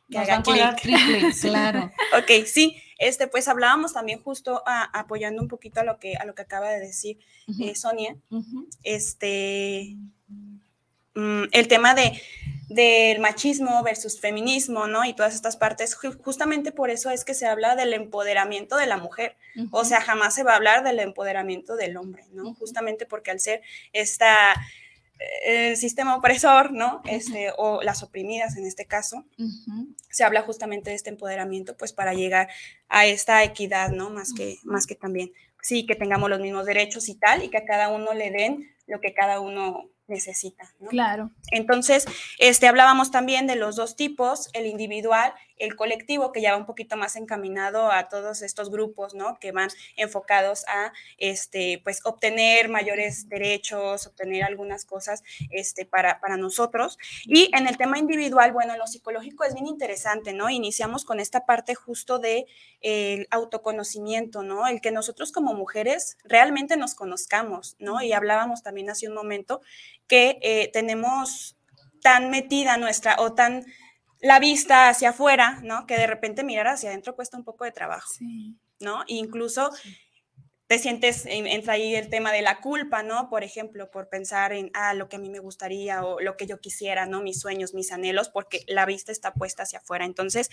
[0.09, 1.91] nos van a triple, claro.
[2.15, 4.61] ok, sí, este, pues hablábamos también justo
[4.93, 7.17] apoyando un poquito a lo que, a lo que acaba de decir
[7.59, 8.15] eh, Sonia,
[8.83, 9.97] este,
[11.15, 12.21] mm, el tema de
[12.67, 15.05] del machismo versus feminismo, ¿no?
[15.05, 18.97] Y todas estas partes, justamente por eso es que se habla del empoderamiento de la
[18.97, 19.37] mujer,
[19.71, 22.53] o sea, jamás se va a hablar del empoderamiento del hombre, ¿no?
[22.55, 23.61] Justamente porque al ser
[23.93, 24.55] esta
[25.19, 27.01] eh, el sistema opresor, ¿no?
[27.05, 29.25] Este, o las oprimidas en este caso,
[30.09, 32.49] se habla justamente de este empoderamiento, pues para llegar
[32.89, 34.09] a esta equidad, ¿no?
[34.09, 37.57] Más que, más que también, sí, que tengamos los mismos derechos y tal, y que
[37.57, 40.73] a cada uno le den lo que cada uno necesita.
[40.79, 40.89] ¿no?
[40.89, 41.31] Claro.
[41.51, 42.05] Entonces,
[42.39, 46.65] este, hablábamos también de los dos tipos, el individual el colectivo que ya va un
[46.65, 49.37] poquito más encaminado a todos estos grupos, ¿no?
[49.39, 56.37] Que van enfocados a, este, pues, obtener mayores derechos, obtener algunas cosas, este, para, para
[56.37, 56.97] nosotros.
[57.25, 60.49] Y en el tema individual, bueno, en lo psicológico es bien interesante, ¿no?
[60.49, 62.45] Iniciamos con esta parte justo de
[62.81, 64.67] el autoconocimiento, ¿no?
[64.67, 68.01] El que nosotros como mujeres realmente nos conozcamos, ¿no?
[68.01, 69.61] Y hablábamos también hace un momento
[70.07, 71.57] que eh, tenemos
[72.01, 73.65] tan metida nuestra o tan
[74.25, 75.85] la vista hacia afuera, ¿no?
[75.85, 78.11] Que de repente mirar hacia adentro cuesta un poco de trabajo,
[78.79, 79.03] ¿no?
[79.05, 79.69] incluso
[80.67, 83.29] te sientes, entra ahí el tema de la culpa, ¿no?
[83.29, 86.47] Por ejemplo, por pensar en, ah, lo que a mí me gustaría o lo que
[86.47, 87.21] yo quisiera, ¿no?
[87.21, 90.05] Mis sueños, mis anhelos, porque la vista está puesta hacia afuera.
[90.05, 90.49] Entonces,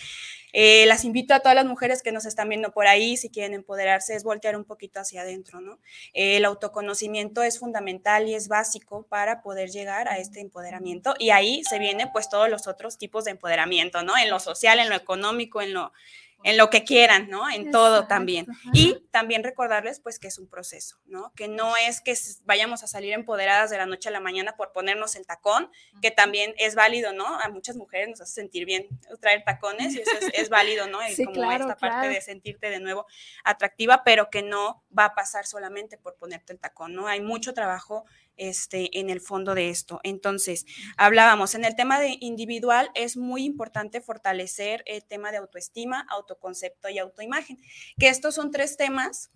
[0.53, 3.55] eh, las invito a todas las mujeres que nos están viendo por ahí, si quieren
[3.55, 5.79] empoderarse, es voltear un poquito hacia adentro, ¿no?
[6.12, 11.14] el autoconocimiento es fundamental y es básico para poder llegar a este empoderamiento.
[11.18, 14.16] Y ahí se vienen, pues, todos los otros tipos de empoderamiento, ¿no?
[14.18, 15.92] En lo social, en lo económico, en lo
[16.44, 17.48] en lo que quieran, ¿no?
[17.50, 18.46] En todo también.
[18.72, 21.33] Y también recordarles, pues, que es un proceso, ¿no?
[21.35, 24.72] Que no es que vayamos a salir empoderadas de la noche a la mañana por
[24.72, 27.26] ponernos el tacón, que también es válido, ¿no?
[27.40, 28.87] A muchas mujeres nos hace sentir bien
[29.20, 30.98] traer tacones y eso es, válido, ¿no?
[31.09, 33.07] Sí, como claro, esta parte de sentirte de nuevo
[33.44, 37.07] atractiva, pero que no va a pasar solamente por ponerte el tacón, ¿no?
[37.07, 38.05] Hay mucho trabajo
[38.42, 40.00] este, en el fondo de esto.
[40.02, 46.07] Entonces, hablábamos, en el tema de individual es muy importante fortalecer el tema de autoestima,
[46.11, 47.59] autoconcepto y autoimagen,
[47.98, 49.31] que estos son tres temas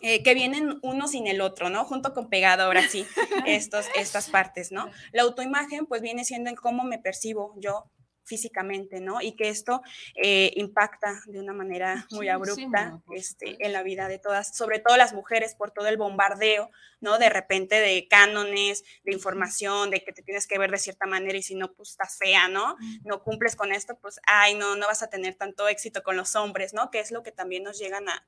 [0.00, 1.84] eh, que vienen uno sin el otro, ¿no?
[1.84, 3.06] Junto con pegado, ahora sí,
[3.46, 4.90] estos, estas partes, ¿no?
[5.12, 7.90] La autoimagen, pues viene siendo el cómo me percibo yo
[8.28, 9.20] físicamente, ¿no?
[9.20, 9.82] Y que esto
[10.14, 14.96] eh, impacta de una manera muy abrupta este, en la vida de todas, sobre todo
[14.96, 17.18] las mujeres, por todo el bombardeo, ¿no?
[17.18, 21.38] De repente de cánones, de información, de que te tienes que ver de cierta manera
[21.38, 22.76] y si no, pues estás fea, ¿no?
[23.04, 26.36] No cumples con esto, pues, ay, no, no vas a tener tanto éxito con los
[26.36, 26.90] hombres, ¿no?
[26.90, 28.24] Que es lo que también nos llegan a,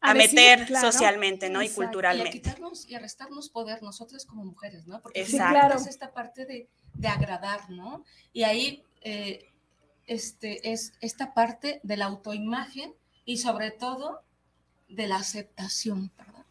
[0.00, 1.62] a, meter socialmente, ¿no?
[1.62, 2.36] Y culturalmente.
[2.36, 5.00] Y a quitarnos y a restarnos poder nosotros como mujeres, ¿no?
[5.00, 5.76] Porque Exacto.
[5.76, 8.04] es esta parte de de agradar, ¿no?
[8.32, 9.48] Y ahí eh,
[10.06, 14.22] este, es esta parte de la autoimagen y sobre todo
[14.88, 16.44] de la aceptación, ¿verdad?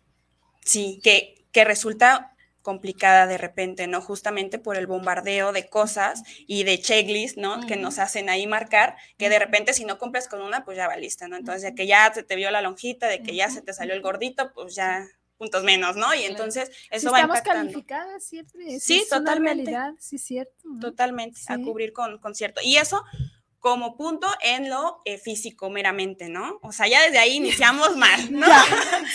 [0.62, 4.02] Sí, que, que resulta complicada de repente, ¿no?
[4.02, 7.66] Justamente por el bombardeo de cosas y de checklist, ¿no?
[7.66, 10.88] Que nos hacen ahí marcar, que de repente si no cumples con una, pues ya
[10.88, 11.38] va lista, ¿no?
[11.38, 13.94] Entonces, de que ya se te vio la lonjita, de que ya se te salió
[13.94, 16.14] el gordito, pues ya puntos menos, ¿no?
[16.14, 18.80] Y entonces eso va estamos calificadas siempre.
[18.80, 19.74] Sí, totalmente.
[19.98, 20.54] sí, cierto.
[20.82, 22.60] Totalmente, a cubrir con, con cierto.
[22.62, 23.02] Y eso
[23.60, 26.60] como punto en lo eh, físico meramente, ¿no?
[26.62, 28.48] O sea, ya desde ahí iniciamos mal, ¿no?
[28.48, 28.64] Ya,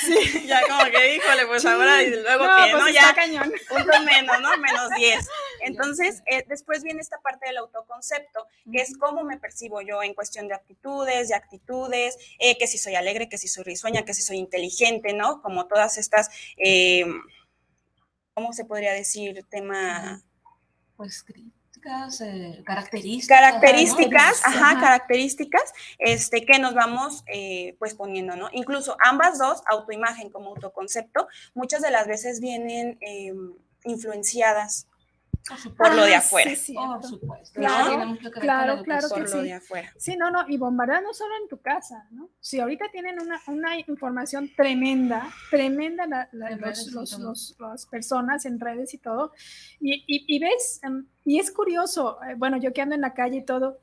[0.05, 0.45] sí.
[0.47, 2.81] ya como que díjole, pues ahora y luego que, ¿no?
[2.81, 3.53] Pues ya cañón.
[3.69, 4.57] punto menos, ¿no?
[4.59, 5.29] Menos 10.
[5.61, 10.15] Entonces, eh, después viene esta parte del autoconcepto, que es cómo me percibo yo en
[10.15, 14.13] cuestión de actitudes, de actitudes, eh, que si soy alegre, que si soy risueña, que
[14.13, 15.41] si soy inteligente, ¿no?
[15.41, 16.29] Como todas estas,
[18.35, 19.45] ¿cómo se podría decir?
[19.49, 20.23] Tema...
[20.97, 21.25] Pues
[22.21, 23.41] eh, características.
[23.41, 28.49] Características, ajá, características, este, que nos vamos eh, pues poniendo, ¿no?
[28.53, 33.53] Incluso ambas dos, autoimagen como autoconcepto, muchas de las veces vienen em,
[33.85, 34.87] influenciadas
[35.77, 36.55] por lo de afuera.
[36.57, 37.61] Sí, por supuesto.
[37.61, 39.51] Claro, claro, claro que sí.
[39.99, 42.31] Sí, no, no, y bombardear no solo en tu casa, ¿no?
[42.41, 48.99] Si ahorita tienen una, una información tremenda, tremenda la, los, las personas en redes y
[48.99, 49.33] todo,
[49.81, 53.39] y, y, ves, em, y es curioso, eh, bueno, yo que ando en la calle
[53.39, 53.79] y todo,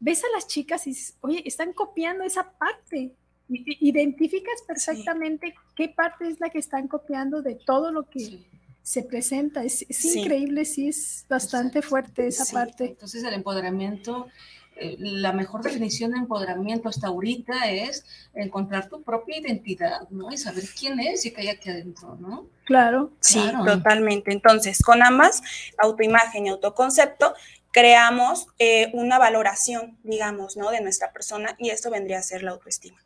[0.00, 3.14] ves a las chicas y dices, oye, están copiando esa parte.
[3.46, 8.46] Identificas perfectamente qué parte es la que están copiando de todo lo que
[8.84, 9.64] se presenta.
[9.64, 12.84] Es, increíble, sí, es bastante fuerte esa parte.
[12.84, 14.28] Entonces el empoderamiento
[14.76, 20.32] eh, la mejor definición de empoderamiento hasta ahorita es encontrar tu propia identidad, ¿no?
[20.32, 22.46] Y saber quién es y qué hay aquí adentro, ¿no?
[22.64, 23.12] Claro.
[23.20, 24.32] Sí, totalmente.
[24.32, 25.42] Entonces, con ambas,
[25.78, 27.34] autoimagen y autoconcepto,
[27.70, 30.70] creamos eh, una valoración, digamos, ¿no?
[30.70, 32.98] De nuestra persona y esto vendría a ser la autoestima.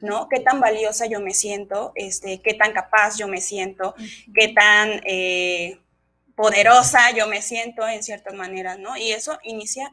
[0.00, 0.28] ¿No?
[0.28, 3.94] Qué tan valiosa yo me siento, este, qué tan capaz yo me siento,
[4.34, 5.80] qué tan eh,
[6.34, 8.96] poderosa yo me siento en ciertas maneras, ¿no?
[8.96, 9.92] Y eso inicia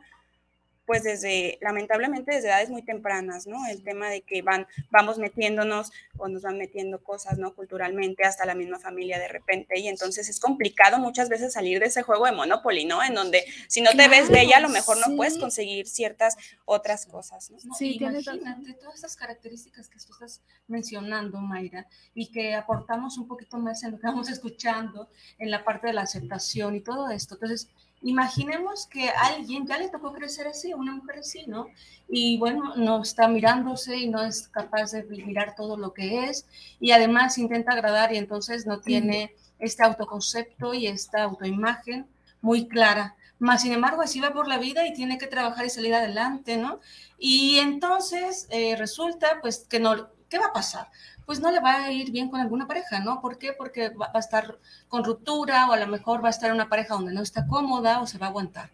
[0.87, 3.67] pues desde, lamentablemente desde edades muy tempranas, ¿no?
[3.67, 7.53] El tema de que van, vamos metiéndonos o nos van metiendo cosas, ¿no?
[7.53, 11.87] Culturalmente, hasta la misma familia de repente, y entonces es complicado muchas veces salir de
[11.87, 13.03] ese juego de Monopoly, ¿no?
[13.03, 17.05] En donde si no te ves bella, a lo mejor no puedes conseguir ciertas otras
[17.05, 17.75] cosas, ¿no?
[17.75, 23.57] sí, imagínate todas estas características que tú estás mencionando, Mayra, y que aportamos un poquito
[23.57, 27.35] más en lo que vamos escuchando, en la parte de la aceptación y todo esto.
[27.35, 27.67] Entonces,
[28.01, 31.67] Imaginemos que alguien ya le tocó crecer así, una mujer así, ¿no?
[32.07, 36.45] Y bueno, no está mirándose y no es capaz de mirar todo lo que es
[36.79, 42.07] y además intenta agradar y entonces no tiene este autoconcepto y esta autoimagen
[42.41, 43.15] muy clara.
[43.39, 46.57] Más sin embargo, así va por la vida y tiene que trabajar y salir adelante,
[46.57, 46.79] ¿no?
[47.19, 50.89] Y entonces eh, resulta, pues, que no, ¿qué va a pasar?
[51.27, 53.19] pues no le va a ir bien con alguna pareja, ¿no?
[53.19, 53.51] ¿Por qué?
[53.51, 56.69] Porque va, a estar con ruptura o a lo mejor va a estar en una
[56.69, 58.69] pareja donde no está cómoda o se va a aguantar.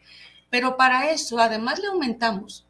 [0.52, 2.64] Pero para eso, además le aumentamos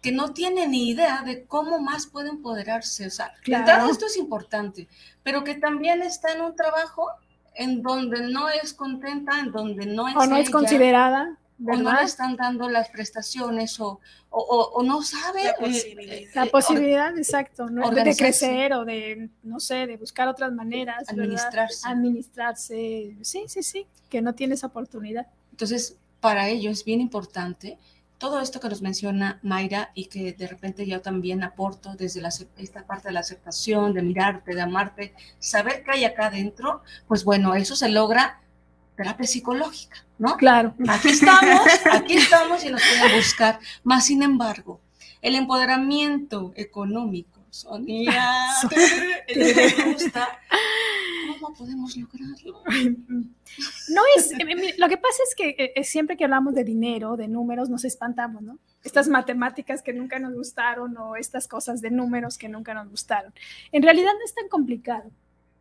[0.00, 3.08] que no tiene ni idea de cómo más puede empoderarse.
[3.08, 3.90] O sea, claro.
[3.90, 4.86] esto es importante,
[5.24, 7.08] pero que también está en un trabajo
[7.56, 10.14] en donde no es contenta, en donde no es...
[10.14, 15.44] O no es considerada o no le están dando las prestaciones o, o, no sabe.
[15.44, 20.52] La eh, posibilidad, la posibilidad exacto, de crecer o de, no sé, de buscar otras
[20.52, 21.08] maneras.
[21.08, 21.88] Administrarse.
[21.88, 25.26] Administrarse, sí, sí, sí, que no tiene esa oportunidad.
[25.50, 27.78] Entonces, para ello es bien importante
[28.18, 32.30] todo esto que nos menciona Mayra y que de repente yo también aporto desde la,
[32.56, 37.24] esta parte de la aceptación, de mirarte, de amarte, saber qué hay acá adentro, pues
[37.24, 38.40] bueno, eso se logra
[38.96, 40.36] terapia psicológica, ¿no?
[40.36, 40.74] Claro.
[40.88, 41.60] Aquí estamos,
[41.92, 43.58] aquí estamos y nos pueden buscar.
[43.82, 44.80] Más sin embargo,
[45.22, 48.12] el empoderamiento económico, Sonia,
[49.28, 50.38] ¿te gusta?
[51.40, 52.62] ¿Cómo podemos lograrlo?
[53.88, 57.28] No es, eh, lo que pasa es que eh, siempre que hablamos de dinero, de
[57.28, 58.58] números, nos espantamos, ¿no?
[58.82, 63.32] Estas matemáticas que nunca nos gustaron o estas cosas de números que nunca nos gustaron.
[63.72, 65.10] En realidad no es tan complicado,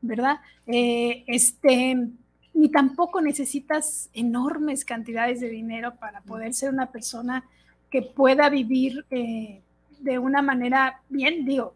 [0.02, 0.42] ¿verdad?
[0.68, 2.10] Eh, este,
[2.54, 7.44] ni tampoco necesitas enormes cantidades de dinero para poder ser una persona
[7.90, 9.62] que pueda vivir eh,
[10.00, 11.76] de una manera bien, digo,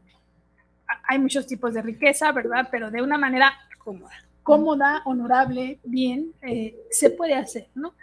[1.08, 2.68] hay muchos tipos de riqueza, ¿verdad?
[2.72, 7.94] Pero de una manera cómoda, cómoda honorable, bien, eh, se puede hacer, ¿no?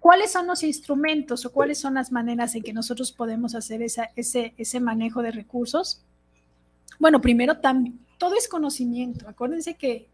[0.00, 4.10] ¿Cuáles son los instrumentos o cuáles son las maneras en que nosotros podemos hacer ese,
[4.56, 6.02] ese manejo de recursos?
[6.98, 7.56] Bueno, primero,
[8.16, 9.28] todo es conocimiento.
[9.28, 10.08] Acuérdense que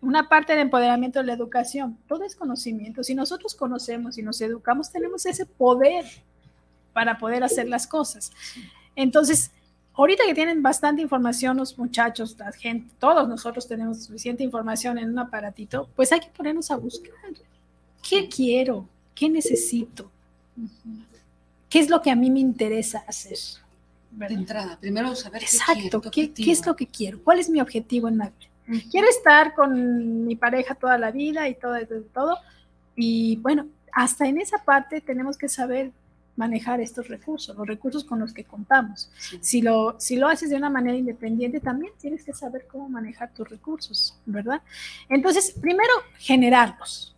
[0.00, 3.02] una parte de empoderamiento de la educación, todo es conocimiento.
[3.02, 6.04] Si nosotros conocemos y nos educamos, tenemos ese poder
[6.92, 8.32] para poder hacer las cosas.
[8.94, 9.50] Entonces,
[9.94, 15.10] ahorita que tienen bastante información los muchachos, la gente, todos nosotros tenemos suficiente información en
[15.10, 17.12] un aparatito, pues hay que ponernos a buscar.
[18.08, 18.88] ¿Qué quiero?
[19.14, 20.10] ¿Qué necesito?
[21.68, 23.38] ¿Qué es lo que a mí me interesa hacer?
[24.10, 27.20] De entrada, primero saber Exacto, qué, ¿qué, es lo que quiero?
[27.24, 28.53] ¿Cuál es mi objetivo en la vida?
[28.90, 32.38] Quiero estar con mi pareja toda la vida y todo, todo, todo.
[32.96, 35.92] Y bueno, hasta en esa parte tenemos que saber
[36.36, 39.10] manejar estos recursos, los recursos con los que contamos.
[39.40, 43.32] Si, lo, si lo haces de una manera independiente, también tienes que saber cómo manejar
[43.32, 44.60] tus recursos, ¿verdad?
[45.08, 47.13] Entonces, primero, generarlos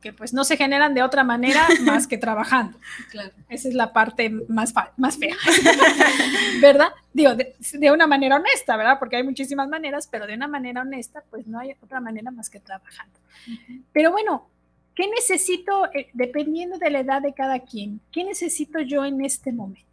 [0.00, 2.78] que pues no se generan de otra manera más que trabajando.
[3.10, 3.30] Claro.
[3.48, 5.36] Esa es la parte más, más fea,
[6.62, 6.88] ¿verdad?
[7.12, 8.98] Digo, de, una manera honesta, ¿verdad?
[8.98, 12.48] Porque hay muchísimas maneras, pero de una manera honesta, pues no hay otra manera más
[12.48, 13.18] que trabajando.
[13.92, 14.48] Pero bueno,
[14.94, 19.52] ¿qué necesito, eh, dependiendo de la edad de cada quien, qué necesito yo en este
[19.52, 19.86] momento?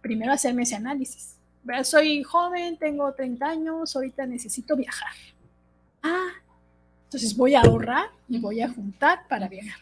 [0.00, 1.36] Primero hacerme ese análisis.
[1.82, 5.12] Soy joven, tengo 30 años, ahorita necesito viajar.
[6.02, 6.28] Ah,
[7.08, 9.80] entonces voy a ahorrar y voy a juntar para viajar.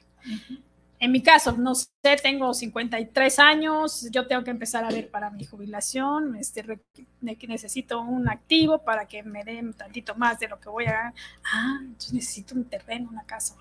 [1.01, 1.89] En mi caso, no sé,
[2.23, 6.65] tengo 53 años, yo tengo que empezar a ver para mi jubilación, este,
[7.21, 10.93] necesito un activo para que me den un tantito más de lo que voy a
[10.93, 11.15] ganar.
[11.53, 13.57] Ah, entonces necesito un terreno, una casa.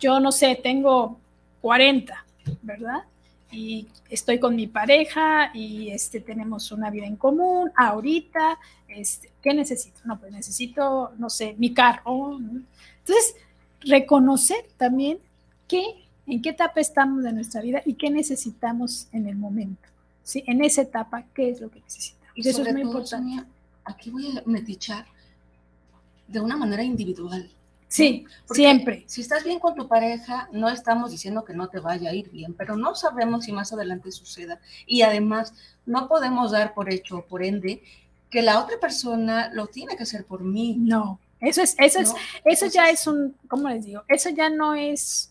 [0.00, 1.20] Yo no sé, tengo
[1.60, 2.26] 40,
[2.60, 3.04] ¿verdad?
[3.52, 7.70] y estoy con mi pareja y este, tenemos una vida en común.
[7.76, 10.00] Ahorita, este, ¿qué necesito?
[10.04, 12.38] No, pues necesito, no sé, mi carro.
[12.38, 13.34] Entonces,
[13.80, 15.18] reconocer también
[15.68, 19.88] qué en qué etapa estamos de nuestra vida y qué necesitamos en el momento.
[20.22, 20.44] ¿sí?
[20.46, 22.32] En esa etapa, ¿qué es lo que necesitamos?
[22.34, 23.44] Y eso es muy importante.
[23.84, 25.06] aquí voy a metichar
[26.28, 27.50] de una manera individual.
[27.88, 29.04] Sí, siempre.
[29.06, 32.30] Si estás bien con tu pareja, no estamos diciendo que no te vaya a ir
[32.30, 34.60] bien, pero no sabemos si más adelante suceda.
[34.86, 35.52] Y además,
[35.84, 37.82] no podemos dar por hecho, por ende,
[38.32, 40.74] que la otra persona lo tiene que hacer por mí.
[40.78, 42.14] No, eso es, eso es,
[42.46, 44.02] eso ya es un, ¿cómo les digo?
[44.08, 45.30] Eso ya no es,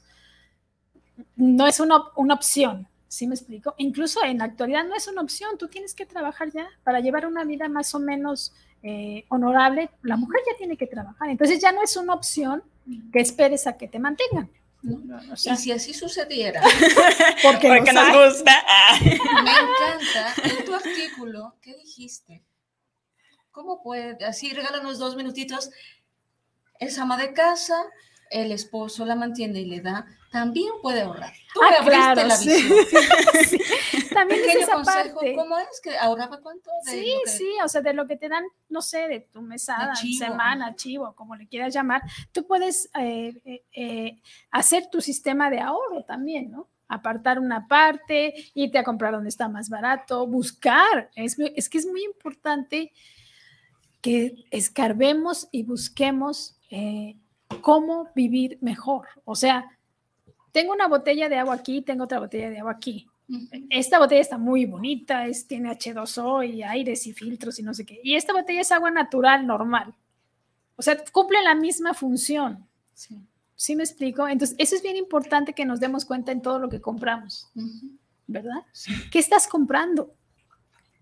[1.35, 2.87] no es una, una opción.
[3.07, 3.73] ¿Sí me explico?
[3.77, 7.25] Incluso en la actualidad no es una opción, tú tienes que trabajar ya para llevar
[7.25, 11.27] una vida más o menos eh, honorable, la mujer ya tiene que trabajar.
[11.29, 12.63] Entonces ya no es una opción
[13.11, 14.49] que esperes a que te mantengan.
[14.83, 16.61] y si así sucediera,
[17.43, 18.63] porque, nos, gusta.
[19.03, 22.43] Me encanta en tu artículo, ¿qué dijiste?
[23.51, 24.25] ¿Cómo puede?
[24.25, 25.71] Así regálanos dos minutitos.
[26.79, 27.75] Es ama de casa,
[28.31, 31.33] el esposo la mantiene y le da también puede ahorrar.
[31.53, 32.49] Tú ah, claro, la sí.
[34.13, 35.35] También es esa consejo, parte.
[35.35, 36.69] ¿Cómo es que ahorraba cuánto?
[36.85, 40.75] sí, sí, o sea, de lo que te dan, no sé, de tu mesada, semana,
[40.75, 44.21] chivo, como le quieras llamar, tú puedes eh, eh, eh,
[44.51, 46.69] hacer tu sistema de ahorro también, ¿no?
[46.87, 51.09] Apartar una parte, irte a comprar donde está más barato, buscar.
[51.15, 52.93] Es, es que es muy importante
[54.01, 56.57] que escarbemos y busquemos
[57.61, 59.07] cómo vivir mejor.
[59.25, 59.77] O sea,
[60.51, 63.07] tengo una botella de agua aquí, tengo otra botella de agua aquí.
[63.69, 67.85] Esta botella está muy bonita, es, tiene H2O y aires y filtros y no sé
[67.85, 67.99] qué.
[68.03, 69.95] Y esta botella es agua natural, normal.
[70.75, 72.67] O sea, cumple la misma función.
[72.93, 73.21] Sí.
[73.55, 74.27] ¿Sí me explico?
[74.27, 77.49] Entonces, eso es bien importante que nos demos cuenta en todo lo que compramos.
[78.27, 78.65] ¿Verdad?
[79.11, 80.15] ¿Qué estás comprando?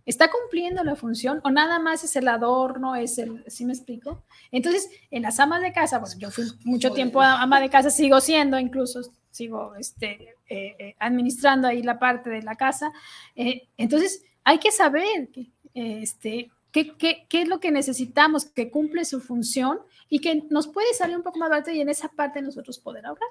[0.09, 4.23] ¿Está cumpliendo la función o nada más es el adorno, es el, ¿sí me explico?
[4.51, 8.19] Entonces, en las amas de casa, bueno, yo fui mucho tiempo ama de casa, sigo
[8.19, 12.91] siendo incluso, sigo este, eh, eh, administrando ahí la parte de la casa.
[13.35, 15.29] Eh, entonces, hay que saber
[15.75, 19.77] este, qué, qué, qué, es lo que necesitamos, que cumple su función
[20.09, 23.05] y que nos puede salir un poco más barato y en esa parte nosotros poder
[23.05, 23.29] ahorrar,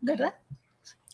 [0.00, 0.34] ¿verdad?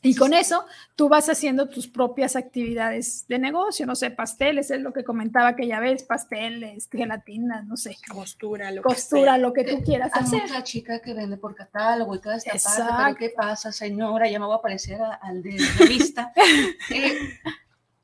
[0.06, 4.80] Y con eso tú vas haciendo tus propias actividades de negocio, no sé, pasteles, es
[4.80, 7.96] lo que comentaba aquella vez, pasteles, gelatinas, no sé.
[8.08, 10.42] Costura, lo Costura, que lo que tú quieras hacer.
[10.52, 14.28] Hay chica que vende por catálogo y toda esta parte, pero ¿qué pasa, señora?
[14.28, 16.32] Ya me voy a aparecer al de revista.
[16.90, 17.18] eh,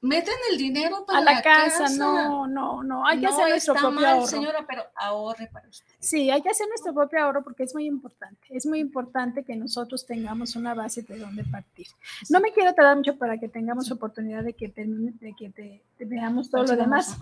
[0.03, 1.88] meten el dinero para a la, casa.
[1.96, 3.07] No, no, no.
[3.07, 4.26] Hay que hacer nuestro propio mal, ahorro.
[4.26, 5.92] señora, pero ahorre para usted.
[6.00, 8.48] Sí, hay que hacer nuestro propio ahorro porque es muy importante.
[8.50, 11.86] Es muy importante que nosotros tengamos una base de dónde partir.
[12.28, 16.50] No me quiero tardar mucho para que tengamos oportunidad de que, de que te, veamos
[16.50, 17.16] todo lo demás.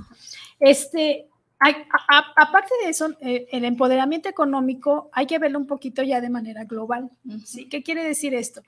[0.59, 1.28] Este,
[1.59, 6.64] aparte de eso, eh, el empoderamiento económico hay que verlo un poquito ya de manera
[6.64, 7.11] global.
[7.45, 7.68] ¿sí?
[7.68, 8.62] ¿Qué quiere decir esto?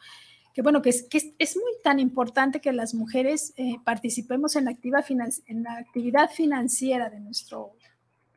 [0.54, 4.66] Que bueno, que es, que es, muy tan importante que las mujeres eh, participemos en
[4.66, 7.72] la, activa en la actividad financiera de nuestro,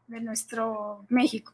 [0.08, 1.54] de nuestro México.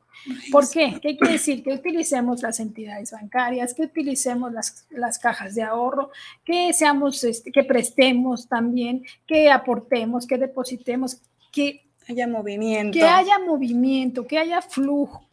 [0.51, 0.99] ¿Por qué?
[1.01, 1.63] ¿Qué quiere decir?
[1.63, 6.11] Que utilicemos las entidades bancarias, que utilicemos las, las cajas de ahorro,
[6.43, 12.97] que seamos, este, que prestemos también, que aportemos, que depositemos, que haya movimiento.
[12.97, 15.25] Que haya movimiento, que haya flujo.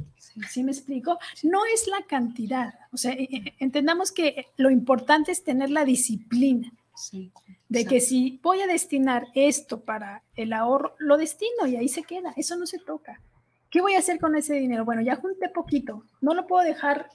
[0.49, 1.18] ¿Sí me explico?
[1.43, 2.74] No es la cantidad.
[2.93, 6.72] O sea, e, e, entendamos que lo importante es tener la disciplina.
[7.68, 12.03] de que si voy a destinar esto para el ahorro, lo destino y ahí se
[12.03, 12.32] queda.
[12.36, 13.20] Eso no se toca.
[13.70, 14.84] ¿Qué voy a hacer con ese dinero?
[14.84, 16.05] Bueno, ya junté poquito.
[16.20, 17.09] No lo puedo dejar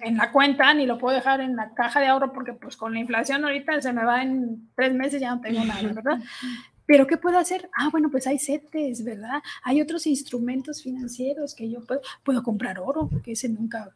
[0.00, 2.92] en la cuenta ni lo puedo dejar en la caja de ahorro porque pues con
[2.94, 6.18] la inflación ahorita se me va en tres meses ya no tengo nada, ¿verdad?
[6.88, 7.68] Pero ¿qué puedo hacer?
[7.76, 9.42] Ah, bueno, pues hay CETES, ¿verdad?
[9.62, 13.94] Hay otros instrumentos financieros que yo puedo, puedo comprar oro, porque ese nunca,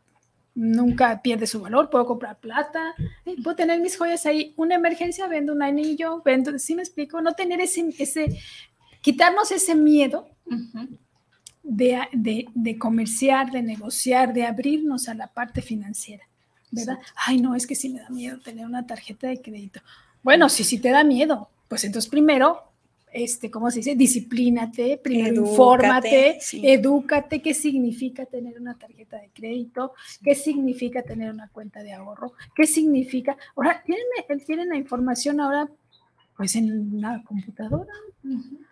[0.54, 5.26] nunca pierde su valor, puedo comprar plata, eh, puedo tener mis joyas ahí, una emergencia,
[5.26, 7.22] vendo un anillo, vendo, ¿sí me explico?
[7.22, 8.38] No tener ese, ese
[9.00, 10.28] quitarnos ese miedo
[11.62, 16.24] de, de, de, comerciar, de negociar, de abrirnos a la parte financiera,
[16.70, 16.98] ¿verdad?
[17.16, 19.80] Ay, no, es que sí me da miedo tener una tarjeta de crédito.
[20.22, 22.71] Bueno, si sí, sí te da miedo, pues entonces primero
[23.12, 23.94] este, ¿cómo se dice?
[23.94, 29.92] Disciplínate, primero infórmate, edúcate, qué significa tener una tarjeta de crédito,
[30.22, 35.68] qué significa tener una cuenta de ahorro, qué significa, ahora, ¿tienen, tienen la información ahora,
[36.36, 37.92] pues en una computadora.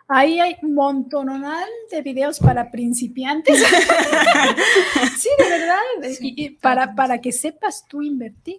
[0.09, 1.29] Ahí hay un montón
[1.91, 3.59] de videos para principiantes.
[5.19, 5.79] sí, de verdad,
[6.21, 8.59] y, para, para que sepas tú invertir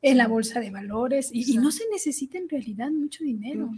[0.00, 3.70] en la bolsa de valores y, no se necesita en realidad mucho dinero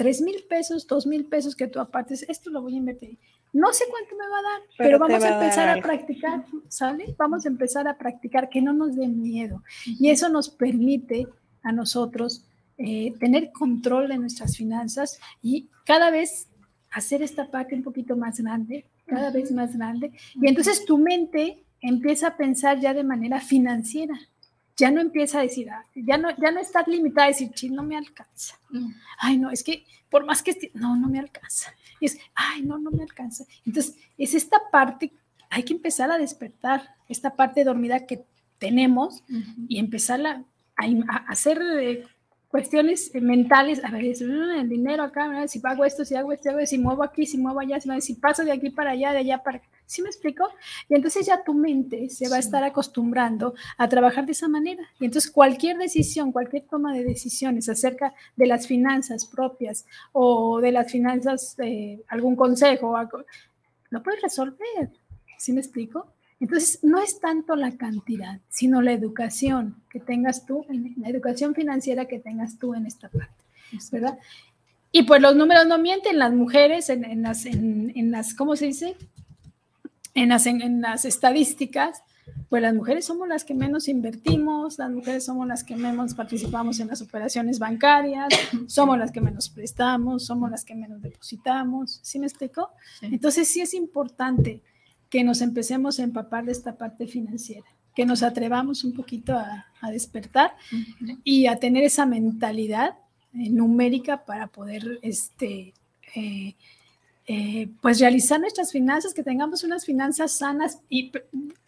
[0.00, 3.18] tres mil pesos, dos mil pesos que tú apartes, esto lo voy a invertir.
[3.52, 7.14] No sé cuánto me va a dar, pero, vamos a empezar a, practicar, ¿sale?
[7.18, 9.62] Vamos a empezar a practicar, que no nos dé miedo.
[9.84, 11.26] Y eso nos permite
[11.62, 12.46] a nosotros
[12.78, 16.48] eh, tener control de nuestras finanzas y cada vez
[16.90, 20.12] hacer esta parte un poquito más grande, cada vez más grande.
[20.34, 24.18] Y entonces tu mente empieza a pensar ya de manera financiera.
[24.76, 27.82] Ya no empieza a decir, ah, ya no, ya no estás limitada a decir, no
[27.82, 28.58] me alcanza.
[29.18, 31.72] Ay, no, es que por más que, no, no me alcanza.
[32.00, 33.44] Y es, ay, no, no me alcanza.
[33.64, 35.12] Entonces, es esta parte,
[35.48, 38.24] hay que empezar a despertar, esta parte dormida que
[38.58, 39.22] tenemos
[39.68, 40.44] y empezar a,
[40.76, 42.04] a, hacer eh,
[42.48, 46.78] cuestiones mentales, a ver, mm, el dinero acá, si pago esto, si hago esto, si
[46.78, 49.68] muevo aquí, si muevo allá, si, paso de aquí para allá, de allá para acá.
[49.90, 50.48] ¿Sí me explico?
[50.88, 54.84] Y entonces ya tu mente se va a estar acostumbrando a trabajar de esa manera.
[55.00, 60.70] Y entonces cualquier decisión, cualquier toma de decisiones acerca de las finanzas propias o de
[60.70, 62.96] las finanzas, eh, algún consejo,
[63.90, 64.92] lo puedes resolver.
[65.38, 66.06] ¿Sí me explico?
[66.38, 70.64] Entonces, no es tanto la cantidad, sino la educación que tengas tú,
[70.98, 73.42] la educación financiera que tengas tú en esta parte,
[73.90, 74.20] ¿verdad?
[74.92, 78.96] Y pues los números no mienten, las mujeres en, las, en, las, ¿cómo se dice?
[80.14, 82.02] En las, en las estadísticas,
[82.48, 86.80] pues las mujeres somos las que menos invertimos, las mujeres somos las que menos participamos
[86.80, 88.28] en las operaciones bancarias,
[88.66, 92.70] somos las que menos prestamos, somos las que menos depositamos, ¿sí me explico?
[93.02, 94.62] Entonces sí es importante
[95.08, 99.66] que nos empecemos a empapar de esta parte financiera, que nos atrevamos un poquito a,
[99.90, 100.54] despertar
[101.24, 102.98] y a tener esa mentalidad
[103.32, 105.72] eh, numérica para poder este,
[106.14, 106.54] eh,
[107.26, 111.12] eh, pues realizar nuestras finanzas, que tengamos unas finanzas sanas y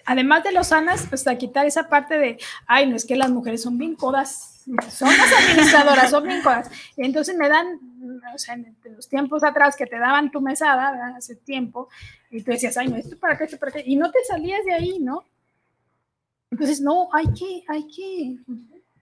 [0.05, 3.31] además de lo sanas, pues a quitar esa parte de, ay, no es que las
[3.31, 6.71] mujeres son bien codas, son las administradoras, son bien codas.
[6.97, 7.79] Entonces me dan,
[8.35, 11.89] o sea, en los tiempos atrás que te daban tu mesada, hace tiempo,
[12.31, 14.65] y tú decías, ay, no, esto para qué, esto para qué, y no te salías
[14.65, 15.25] de ahí, ¿no?
[16.51, 18.37] Entonces, no, hay que, hay que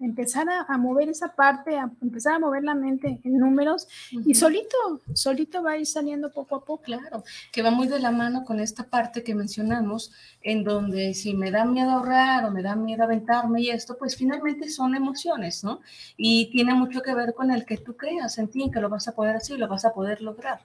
[0.01, 4.77] empezar a, mover esa parte, a empezar a mover la mente en números y solito,
[5.15, 6.83] solito va a ir saliendo poco a poco.
[6.83, 7.23] Claro,
[7.53, 11.51] que va muy de la mano con esta parte que mencionamos, en donde si me
[11.51, 15.81] da miedo ahorrar o me da miedo aventarme y esto, pues finalmente son emociones, ¿no?
[16.17, 19.07] Y tiene mucho que ver con el que tú creas en ti, que lo vas
[19.09, 20.61] a poder hacer y lo vas a poder lograr.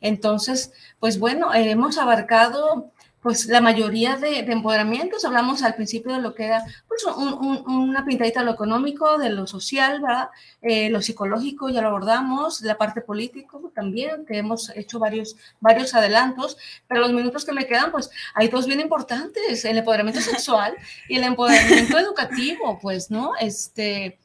[0.00, 2.92] Entonces, pues bueno, hemos abarcado
[3.24, 8.40] pues la mayoría de, empoderamientos, hablamos al principio de lo que era pues, una pintadita
[8.40, 10.28] de lo económico, de lo social, ¿verdad?
[10.60, 15.94] Eh, lo psicológico ya lo abordamos, la parte político también, que hemos hecho varios, varios
[15.94, 20.76] adelantos, pero los minutos que me quedan, pues hay dos bien importantes, el empoderamiento sexual
[21.08, 23.32] y el empoderamiento educativo, pues, ¿no?
[23.40, 24.18] Este,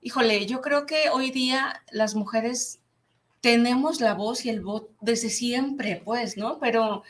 [0.00, 2.80] híjole, yo creo que hoy día las mujeres
[3.40, 6.58] tenemos la voz y el voto desde siempre, pues, ¿no?
[6.58, 7.04] Pero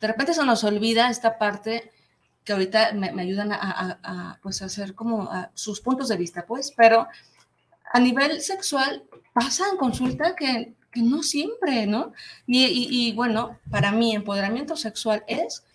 [0.00, 1.92] de repente se nos olvida esta parte
[2.44, 7.08] que ahorita me, ayudan a, pues, hacer como sus puntos de vista, pues, pero
[7.92, 12.14] a nivel sexual pasa en consulta que, no siempre, ¿no?
[12.46, 15.65] Y, y, bueno, para mí empoderamiento sexual es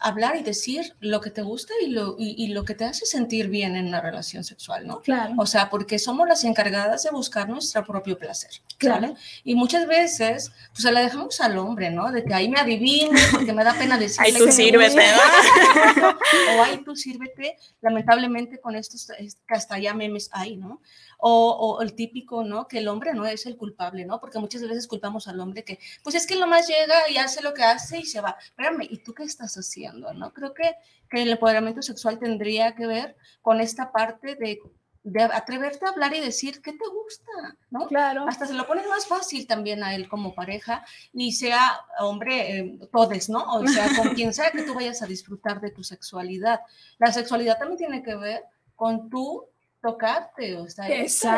[0.00, 3.48] hablar y decir lo que te gusta y lo, y, lo que te hace sentir
[3.48, 5.00] bien en la relación sexual, ¿no?
[5.00, 5.34] Claro.
[5.38, 8.50] O sea, porque somos las encargadas de buscar nuestro propio placer.
[8.78, 9.14] Claro.
[9.44, 12.12] Y muchas veces, pues se la dejamos al hombre, ¿no?
[12.12, 14.26] De que ahí me adivine, porque me da pena decirle.
[14.26, 15.04] Ahí tú sírvete,
[16.58, 17.56] o ahí tú sírvete.
[17.80, 19.10] Lamentablemente con estos,
[19.48, 20.80] hasta ya memes hay, ¿no?
[21.18, 22.68] O, el típico, ¿no?
[22.68, 24.20] Que el hombre no es el culpable, ¿no?
[24.20, 27.42] Porque muchas veces culpamos al hombre que, pues es que lo más llega y hace
[27.42, 28.36] lo que hace y se va.
[28.42, 30.32] Espérame, ¿y tú qué estás haciendo, no?
[30.32, 30.74] Creo que,
[31.10, 34.60] que el empoderamiento sexual tendría que ver con esta parte de
[35.06, 37.30] de atreverte a hablar y decir qué te gusta,
[37.70, 37.86] ¿no?
[37.86, 38.26] Claro.
[38.28, 42.78] Hasta se lo pone más fácil también a él como pareja y sea hombre, eh,
[42.90, 43.44] todes, ¿no?
[43.54, 46.58] O sea, con quien sea que tú vayas a disfrutar de tu sexualidad.
[46.98, 49.44] La sexualidad también tiene que ver con tu
[49.86, 50.88] tocarte, o sea,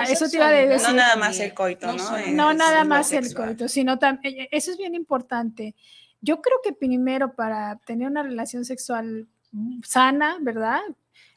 [0.04, 0.88] eso te iba a decir.
[0.88, 2.32] No nada más el coito, ¿no?
[2.32, 5.74] No, nada más el coito, sino también, eh, eso es bien importante.
[6.20, 9.26] Yo creo que primero para tener una relación sexual
[9.84, 10.80] sana, ¿verdad?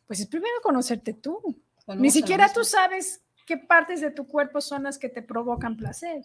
[0.08, 1.40] Pues es primero conocerte tú.
[1.88, 6.24] Ni siquiera tú sabes qué partes de tu cuerpo son las que te provocan placer.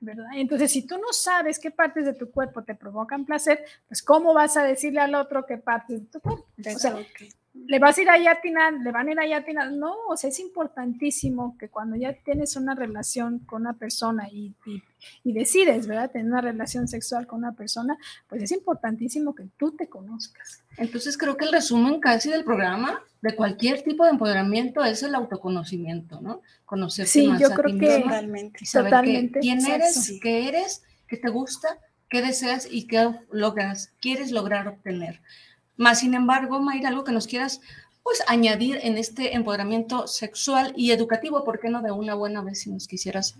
[0.00, 0.26] ¿verdad?
[0.34, 4.32] Entonces, si tú no sabes qué partes de tu cuerpo te provocan placer, pues ¿cómo
[4.32, 6.46] vas a decirle al otro qué partes de tu cuerpo?
[6.58, 6.96] O sea,
[7.66, 9.72] le vas a ir a atinar, le van a ir a atinar.
[9.72, 14.54] No, o sea, es importantísimo que cuando ya tienes una relación con una persona y,
[15.24, 16.10] y, decides, ¿verdad?
[16.10, 17.98] Tener una relación sexual con una persona,
[18.28, 20.62] pues es importantísimo que tú te conozcas.
[20.76, 25.14] Entonces creo que el resumen casi del programa de cualquier tipo de empoderamiento es el
[25.14, 26.42] autoconocimiento, ¿no?
[26.64, 31.28] Conocerte sí, más yo creo que totalmente, saber totalmente quién eres, qué eres, qué te
[31.28, 31.78] gusta,
[32.08, 35.20] qué deseas y qué logras, quieres lograr obtener.
[35.78, 37.62] Más sin embargo, Mayra, algo que nos quieras
[38.02, 42.60] pues añadir en este empoderamiento sexual y educativo, ¿por qué no de una buena vez
[42.60, 43.36] si nos quisieras?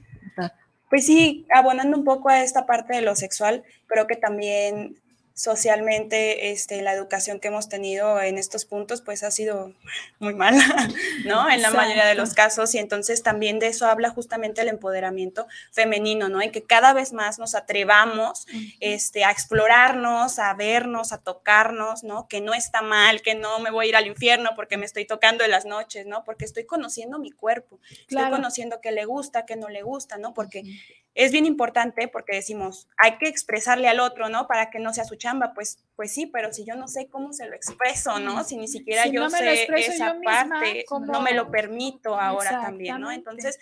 [0.91, 4.97] Pues sí, abonando un poco a esta parte de lo sexual, creo que también
[5.39, 9.73] socialmente este, la educación que hemos tenido en estos puntos pues ha sido
[10.19, 10.59] muy mala,
[11.27, 11.49] ¿no?
[11.49, 15.47] En la mayoría de los casos y entonces también de eso habla justamente el empoderamiento
[15.71, 16.43] femenino, ¿no?
[16.43, 18.49] En que cada vez más nos atrevamos
[18.81, 22.27] este, a explorarnos, a vernos, a tocarnos, ¿no?
[22.27, 25.05] Que no está mal, que no me voy a ir al infierno porque me estoy
[25.05, 26.25] tocando en las noches, ¿no?
[26.25, 27.79] Porque estoy conociendo mi cuerpo,
[28.09, 30.35] estoy conociendo qué le gusta, qué no le gusta, ¿no?
[30.35, 30.65] Porque
[31.19, 34.47] es bien importante porque decimos, hay que expresarle al otro, ¿no?
[34.47, 37.33] Para que no sea su chamba, pues, pues sí, pero si yo no sé cómo
[37.33, 38.45] se lo expreso, ¿no?
[38.45, 43.11] Si ni siquiera yo sé esa parte, no me lo permito ahora también, ¿no?
[43.11, 43.59] Entonces,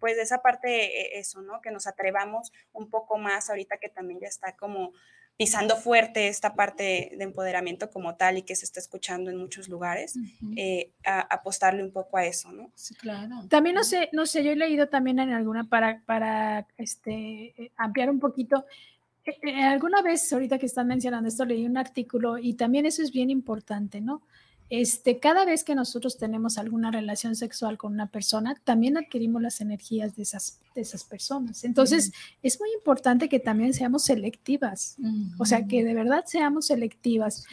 [0.00, 1.60] pues de esa parte, e, eso, ¿no?
[1.60, 4.94] Que nos atrevamos un poco más ahorita que también ya está como
[5.36, 9.68] pisando fuerte esta parte de empoderamiento como tal y que se está escuchando en muchos
[9.68, 10.16] lugares,
[10.56, 12.70] eh, a, apostarle un poco a eso, ¿no?
[12.74, 13.46] Sí, claro.
[13.48, 17.72] También no sé, no sé, yo he leído también en alguna para, para este, eh,
[17.76, 18.64] ampliar un poquito.
[19.24, 23.10] Eh, alguna vez, ahorita que están mencionando esto, leí un artículo y también eso es
[23.10, 24.22] bien importante, ¿no?
[24.80, 29.60] Este, cada vez que nosotros tenemos alguna relación sexual con una persona, también adquirimos las
[29.60, 31.64] energías de esas, de esas personas.
[31.64, 32.12] Entonces,
[32.42, 34.96] es muy importante que también seamos selectivas,
[35.38, 37.44] o sea, que de verdad seamos selectivas.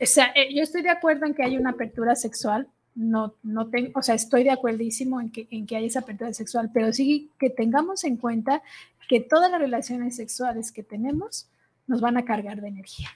[0.00, 3.68] O sea, eh, yo estoy de acuerdo en que hay una apertura sexual, no, no
[3.68, 6.92] tengo, o sea, estoy de acuerdísimo en que, en que hay esa apertura sexual, pero
[6.92, 8.62] sí que tengamos en cuenta
[9.08, 11.48] que todas las relaciones sexuales que tenemos
[11.86, 13.08] nos van a cargar de energía.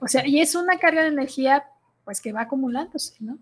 [0.00, 1.64] O sea, y es una carga de energía
[2.06, 3.36] pues que va acumulándose, ¿no?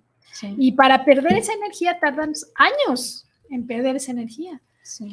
[0.57, 4.61] Y para perder esa energía tardan años en perder esa energía,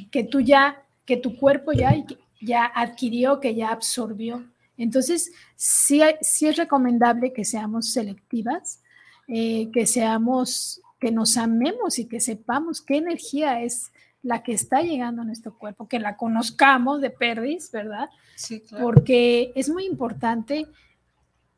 [0.10, 1.94] que tú ya, que tu cuerpo ya,
[2.42, 4.44] ya adquirió, que ya absorbió.
[4.78, 8.82] Entonces, sí, sí es recomendable que seamos selectivas,
[9.28, 13.92] eh, que seamos, que nos amemos y que sepamos qué energía es
[14.24, 18.10] la que está llegando a nuestro cuerpo, que la conozcamos de perdis, ¿verdad?
[18.36, 18.86] Sí, claro.
[18.86, 20.68] Porque es muy importante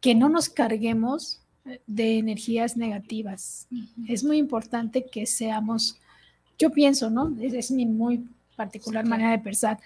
[0.02, 1.43] que no nos carguemos
[1.88, 3.68] de energías negativas.
[4.08, 6.00] Es muy importante que seamos,
[6.58, 7.34] yo pienso, ¿no?
[7.42, 9.80] Es, mi muy particular manera de pensar.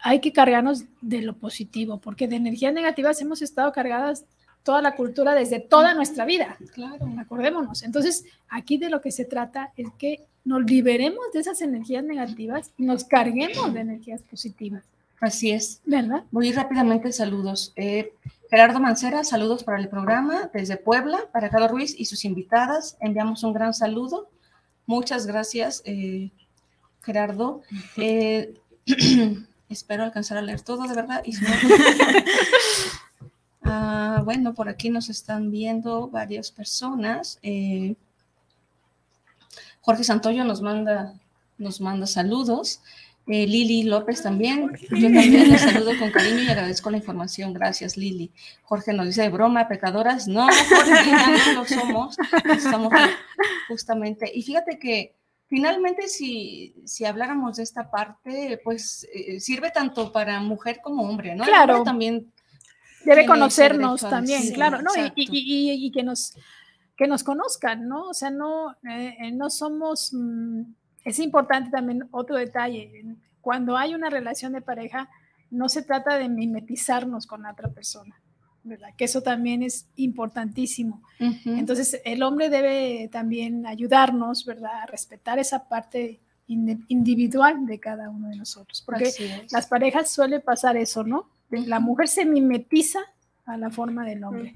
[0.00, 4.24] Hay que cargarnos de lo positivo, porque de energías negativas hemos estado cargadas
[4.62, 6.56] toda la cultura desde toda nuestra vida.
[6.72, 7.06] Claro.
[7.18, 7.82] Acordémonos.
[7.82, 12.72] Entonces, aquí de lo que se trata es que nos liberemos de esas energías negativas
[12.76, 14.84] y nos carguemos de energías positivas.
[15.22, 15.80] Así es.
[15.84, 16.24] ¿Verdad?
[16.32, 17.72] Muy rápidamente, saludos.
[17.76, 18.12] Eh,
[18.50, 22.96] Gerardo Mancera, saludos para el programa desde Puebla, para Carlos Ruiz y sus invitadas.
[22.98, 24.28] Enviamos un gran saludo.
[24.84, 26.32] Muchas gracias, eh,
[27.02, 27.62] Gerardo.
[27.98, 28.54] Eh,
[29.68, 31.22] espero alcanzar a leer todo, de verdad.
[33.64, 37.38] Ah, bueno, por aquí nos están viendo varias personas.
[39.80, 41.14] Jorge Santoyo nos manda,
[41.58, 42.80] nos manda saludos.
[43.28, 44.72] Eh, Lili López también.
[44.90, 47.52] Yo también les saludo con cariño y agradezco la información.
[47.52, 48.32] Gracias, Lili.
[48.62, 50.26] Jorge nos dice de broma, pecadoras.
[50.26, 51.12] No, Jorge,
[51.46, 52.16] no lo somos.
[52.44, 52.92] Estamos
[53.68, 54.30] justamente.
[54.34, 55.14] Y fíjate que
[55.46, 61.34] finalmente, si, si habláramos de esta parte, pues eh, sirve tanto para mujer como hombre,
[61.36, 61.44] ¿no?
[61.44, 61.84] Claro.
[61.84, 62.32] también
[63.04, 64.90] debe conocernos también, claro, ¿no?
[65.14, 66.34] Y, que nos
[66.96, 68.08] que nos conozcan, ¿no?
[68.08, 70.10] O sea, no, eh, no somos.
[70.12, 70.62] Mm,
[71.04, 73.04] es importante también otro detalle,
[73.40, 75.08] cuando hay una relación de pareja,
[75.50, 78.14] no se trata de mimetizarnos con la otra persona,
[78.62, 78.88] ¿verdad?
[78.96, 81.02] Que eso también es importantísimo.
[81.44, 84.82] Entonces, el hombre debe también ayudarnos, ¿verdad?
[84.82, 89.12] A respetar esa parte individual de cada uno de nosotros, porque
[89.50, 91.28] las parejas suele pasar eso, ¿no?
[91.50, 93.00] La mujer se mimetiza
[93.44, 94.54] a la forma del hombre.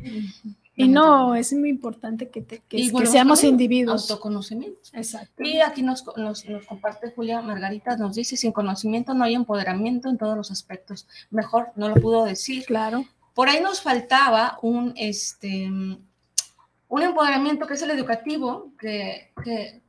[0.79, 4.11] Y no, es muy importante que, que, seamos individuos.
[4.11, 4.79] Autoconocimiento.
[4.93, 5.43] Exacto.
[5.43, 10.19] Y aquí nos, nos, comparte Julia Margarita, nos dice, sin conocimiento no hay empoderamiento en
[10.19, 11.09] todos los aspectos.
[11.31, 12.67] Mejor no lo pudo decir.
[12.67, 13.07] Claro.
[13.33, 19.81] Por ahí nos faltaba un, este, un empoderamiento que es el educativo, que, que,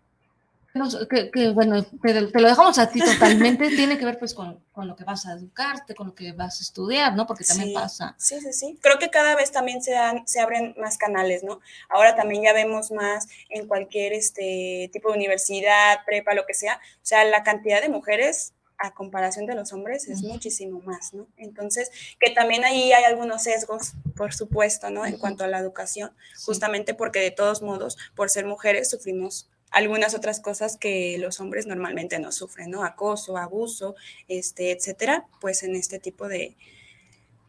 [1.32, 4.96] que, bueno, te, lo dejamos a ti totalmente, tiene que ver pues con, con, lo
[4.96, 7.26] que vas a educarte, con lo que vas a estudiar, ¿no?
[7.26, 8.16] Porque también pasa.
[8.18, 8.80] Sí, sí, sí.
[8.82, 11.60] Creo que cada vez también se, dan, se abren más canales, ¿no?
[11.90, 16.76] Ahora también ya vemos más en cualquier este tipo de universidad, prepa, lo que sea,
[16.76, 21.28] o sea, la cantidad de mujeres a comparación de los hombres es muchísimo más, ¿no?
[21.38, 25.06] Entonces, que también ahí hay algunos sesgos, por supuesto, ¿no?
[25.06, 26.12] En cuanto a la educación,
[26.46, 31.68] justamente porque de todos modos, por ser mujeres, sufrimos algunas otras cosas que los hombres
[31.68, 32.84] normalmente no sufren, ¿no?
[32.84, 33.95] Acoso, abuso,
[34.28, 36.55] este, etcétera, pues en este tipo de,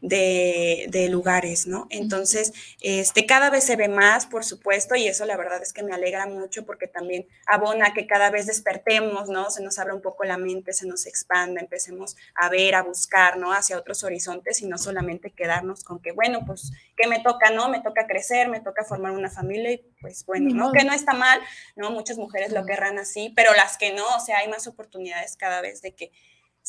[0.01, 1.87] de, lugares, ¿no?
[1.89, 5.83] Entonces, este, cada vez se ve más, por supuesto, y eso la verdad es que
[5.83, 9.49] me alegra mucho porque también abona que cada vez despertemos, ¿no?
[9.49, 13.37] Se nos abra un poco la mente, se nos expanda, empecemos a ver, a buscar,
[13.37, 13.51] ¿no?
[13.51, 17.69] Hacia otros horizontes y no solamente quedarnos con que, bueno, pues, ¿qué me toca, no?
[17.69, 20.71] Me toca crecer, me toca formar una familia y pues, bueno, ¿no?
[20.71, 21.39] Que no está mal,
[21.75, 21.91] ¿no?
[21.91, 25.61] Muchas mujeres lo querrán así, pero las que no, o sea, hay más oportunidades cada
[25.61, 26.11] vez de que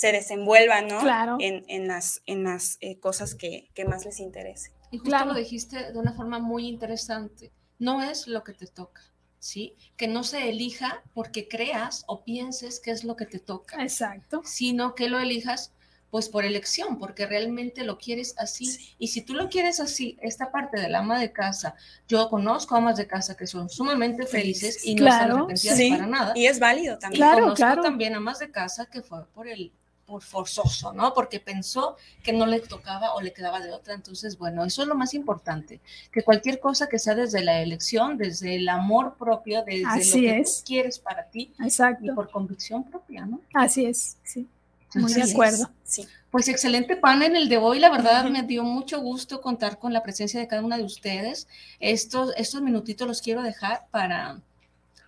[0.00, 1.00] se desenvuelvan, ¿no?
[1.00, 1.36] Claro.
[1.40, 4.72] En, en las, en las eh, cosas que, que, más les interese.
[4.90, 7.52] Y justo lo dijiste de una forma muy interesante.
[7.78, 9.02] No es lo que te toca,
[9.38, 9.76] ¿sí?
[9.98, 13.82] Que no se elija porque creas o pienses que es lo que te toca.
[13.82, 14.40] Exacto.
[14.42, 15.74] Sino que lo elijas
[16.10, 18.94] pues por elección, porque realmente lo quieres así.
[18.98, 21.74] Y si tú lo quieres así, esta parte del ama de casa,
[22.08, 26.32] yo conozco amas de casa que son sumamente felices y no están arrepentidas para nada.
[26.34, 27.20] Y es válido también.
[27.20, 27.82] Claro, conozco claro.
[27.82, 29.72] también amas de casa que fue por el
[30.10, 31.14] por forzoso, ¿no?
[31.14, 33.94] Porque pensó que no le tocaba o le quedaba de otra.
[33.94, 35.80] Entonces, bueno, eso es lo más importante,
[36.10, 40.42] que cualquier cosa que sea desde la elección, desde el amor propio, desde lo que
[40.44, 42.06] tú quieres para ti Exacto.
[42.06, 43.40] y por convicción propia, ¿no?
[43.54, 44.48] Así es, sí.
[44.96, 45.70] Muy de acuerdo.
[45.84, 46.08] Sí.
[46.32, 47.78] Pues excelente panel el de hoy.
[47.78, 51.46] La verdad me dio mucho gusto contar con la presencia de cada una de ustedes.
[51.78, 54.40] Estos, estos minutitos los quiero dejar para,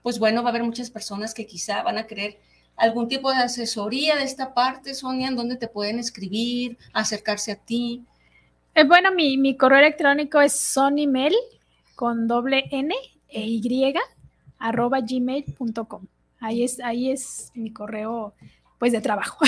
[0.04, 2.38] pues bueno, va a haber muchas personas que quizá van a querer
[2.76, 7.56] algún tipo de asesoría de esta parte, Sonia, en donde te pueden escribir, acercarse a
[7.56, 8.04] ti.
[8.74, 11.34] Eh, bueno, mi, mi, correo electrónico es sonimel
[11.94, 12.94] con doble N
[13.28, 13.94] e Y
[14.58, 16.06] arroba gmail.com.
[16.40, 18.34] Ahí es, ahí es mi correo
[18.78, 19.44] pues de trabajo.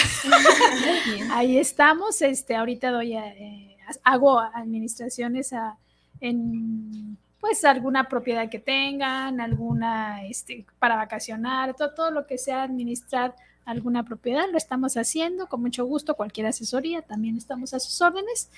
[1.32, 2.22] ahí estamos.
[2.22, 5.76] Este, ahorita doy eh, hago administraciones a,
[6.20, 12.62] en pues alguna propiedad que tengan, alguna este, para vacacionar, todo, todo lo que sea
[12.62, 13.36] administrar
[13.66, 18.48] alguna propiedad, lo estamos haciendo con mucho gusto, cualquier asesoría, también estamos a sus órdenes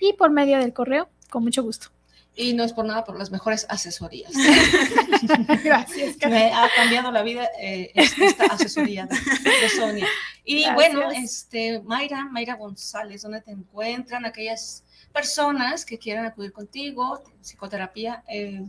[0.00, 1.88] y por medio del correo, con mucho gusto.
[2.36, 4.30] Y no es por nada por las mejores asesorías.
[5.64, 6.16] Gracias.
[6.28, 10.06] Me ha cambiado la vida eh, esta asesoría de, de Sonia.
[10.44, 10.74] Y Gracias.
[10.76, 18.22] bueno, este, Mayra, Mayra González, ¿dónde te encuentran aquellas personas que quieran acudir contigo, psicoterapia?
[18.28, 18.64] Eh,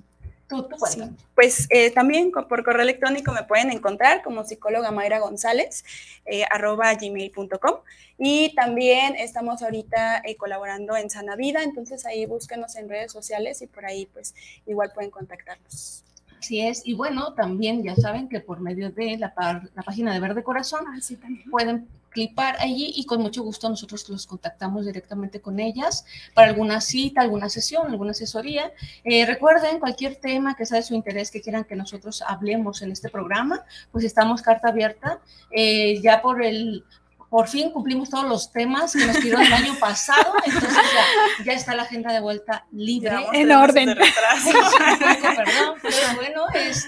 [0.49, 1.01] tú, tú sí.
[1.35, 5.85] Pues eh, también por correo electrónico me pueden encontrar como psicóloga Mayra González,
[6.25, 7.75] eh, arroba gmail.com.
[8.17, 13.61] Y también estamos ahorita eh, colaborando en Sana Vida, entonces ahí búsquenos en redes sociales
[13.61, 14.35] y por ahí pues
[14.65, 16.03] igual pueden contactarnos.
[16.37, 19.33] Así es, y bueno, también ya saben que por medio de la,
[19.75, 21.17] la página de Verde Corazón ah, sí,
[21.51, 26.81] pueden clipar allí y con mucho gusto nosotros los contactamos directamente con ellas para alguna
[26.81, 28.71] cita, alguna sesión, alguna asesoría.
[29.03, 32.91] Eh, recuerden, cualquier tema que sea de su interés que quieran que nosotros hablemos en
[32.91, 35.19] este programa, pues estamos carta abierta.
[35.51, 36.83] Eh, ya por el
[37.29, 41.53] por fin cumplimos todos los temas que nos pidió el año pasado, entonces ya, ya,
[41.53, 43.15] está la agenda de vuelta libre.
[43.33, 43.95] En orden.
[43.95, 46.87] Perdón, pero bueno, es,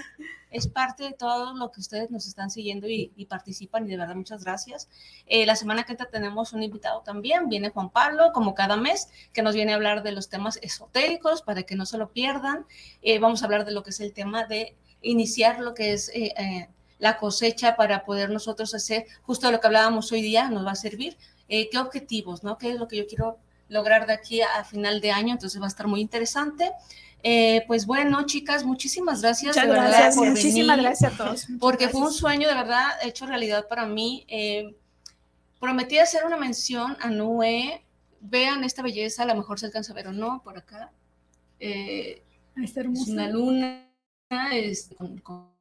[0.52, 4.14] es parte de todo lo que ustedes nos están siguiendo y, participan y de verdad
[4.14, 4.88] muchas gracias.
[5.26, 9.08] Eh, la semana que entra tenemos un invitado también, viene Juan Pablo, como cada mes,
[9.32, 12.66] que nos viene a hablar de los temas esotéricos para que no se lo pierdan.
[13.00, 16.10] Eh, vamos a hablar de lo que es el tema de iniciar lo que es...
[16.14, 20.70] Eh, la cosecha para poder nosotros hacer justo lo que hablábamos hoy día, nos va
[20.70, 21.18] a servir.
[21.48, 22.58] ¿Qué objetivos, no?
[22.58, 23.38] ¿Qué es lo que yo quiero
[23.68, 25.32] lograr de aquí a final de año?
[25.32, 26.70] Entonces va a estar muy interesante.
[27.22, 29.56] Eh, pues bueno, chicas, muchísimas gracias.
[29.56, 31.46] Muchas de gracias, por muchísimas venir, gracias a todos.
[31.60, 31.92] Porque gracias.
[31.92, 34.24] fue un sueño de verdad hecho realidad para mí.
[34.28, 34.76] Eh,
[35.60, 37.84] prometí hacer una mención a Nue.
[38.20, 40.92] Vean esta belleza, a lo mejor se alcanza a ver o no por acá.
[41.60, 42.22] Eh,
[42.56, 43.12] Está es hermosa.
[43.12, 43.88] una luna
[44.52, 45.52] es, con, con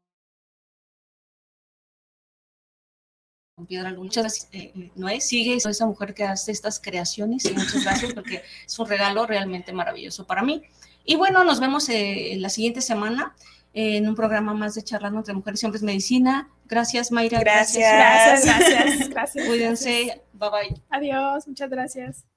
[3.55, 4.03] con piedra luna.
[4.03, 5.22] Muchas gracias, eh, Noé.
[5.22, 9.72] Sigue esa mujer que hace estas creaciones y muchas gracias porque es un regalo realmente
[9.74, 10.64] maravilloso para mí.
[11.06, 13.36] Y bueno, nos vemos eh, la siguiente semana
[13.74, 16.49] eh, en un programa más de Charlando entre Mujeres y Hombres Medicina.
[16.66, 17.39] Gracias, Mayra.
[17.39, 17.91] Gracias.
[17.91, 19.45] Gracias, gracias, gracias.
[19.47, 20.22] Cuídense.
[20.34, 20.82] Bye bye.
[20.89, 22.31] Adiós, muchas gracias.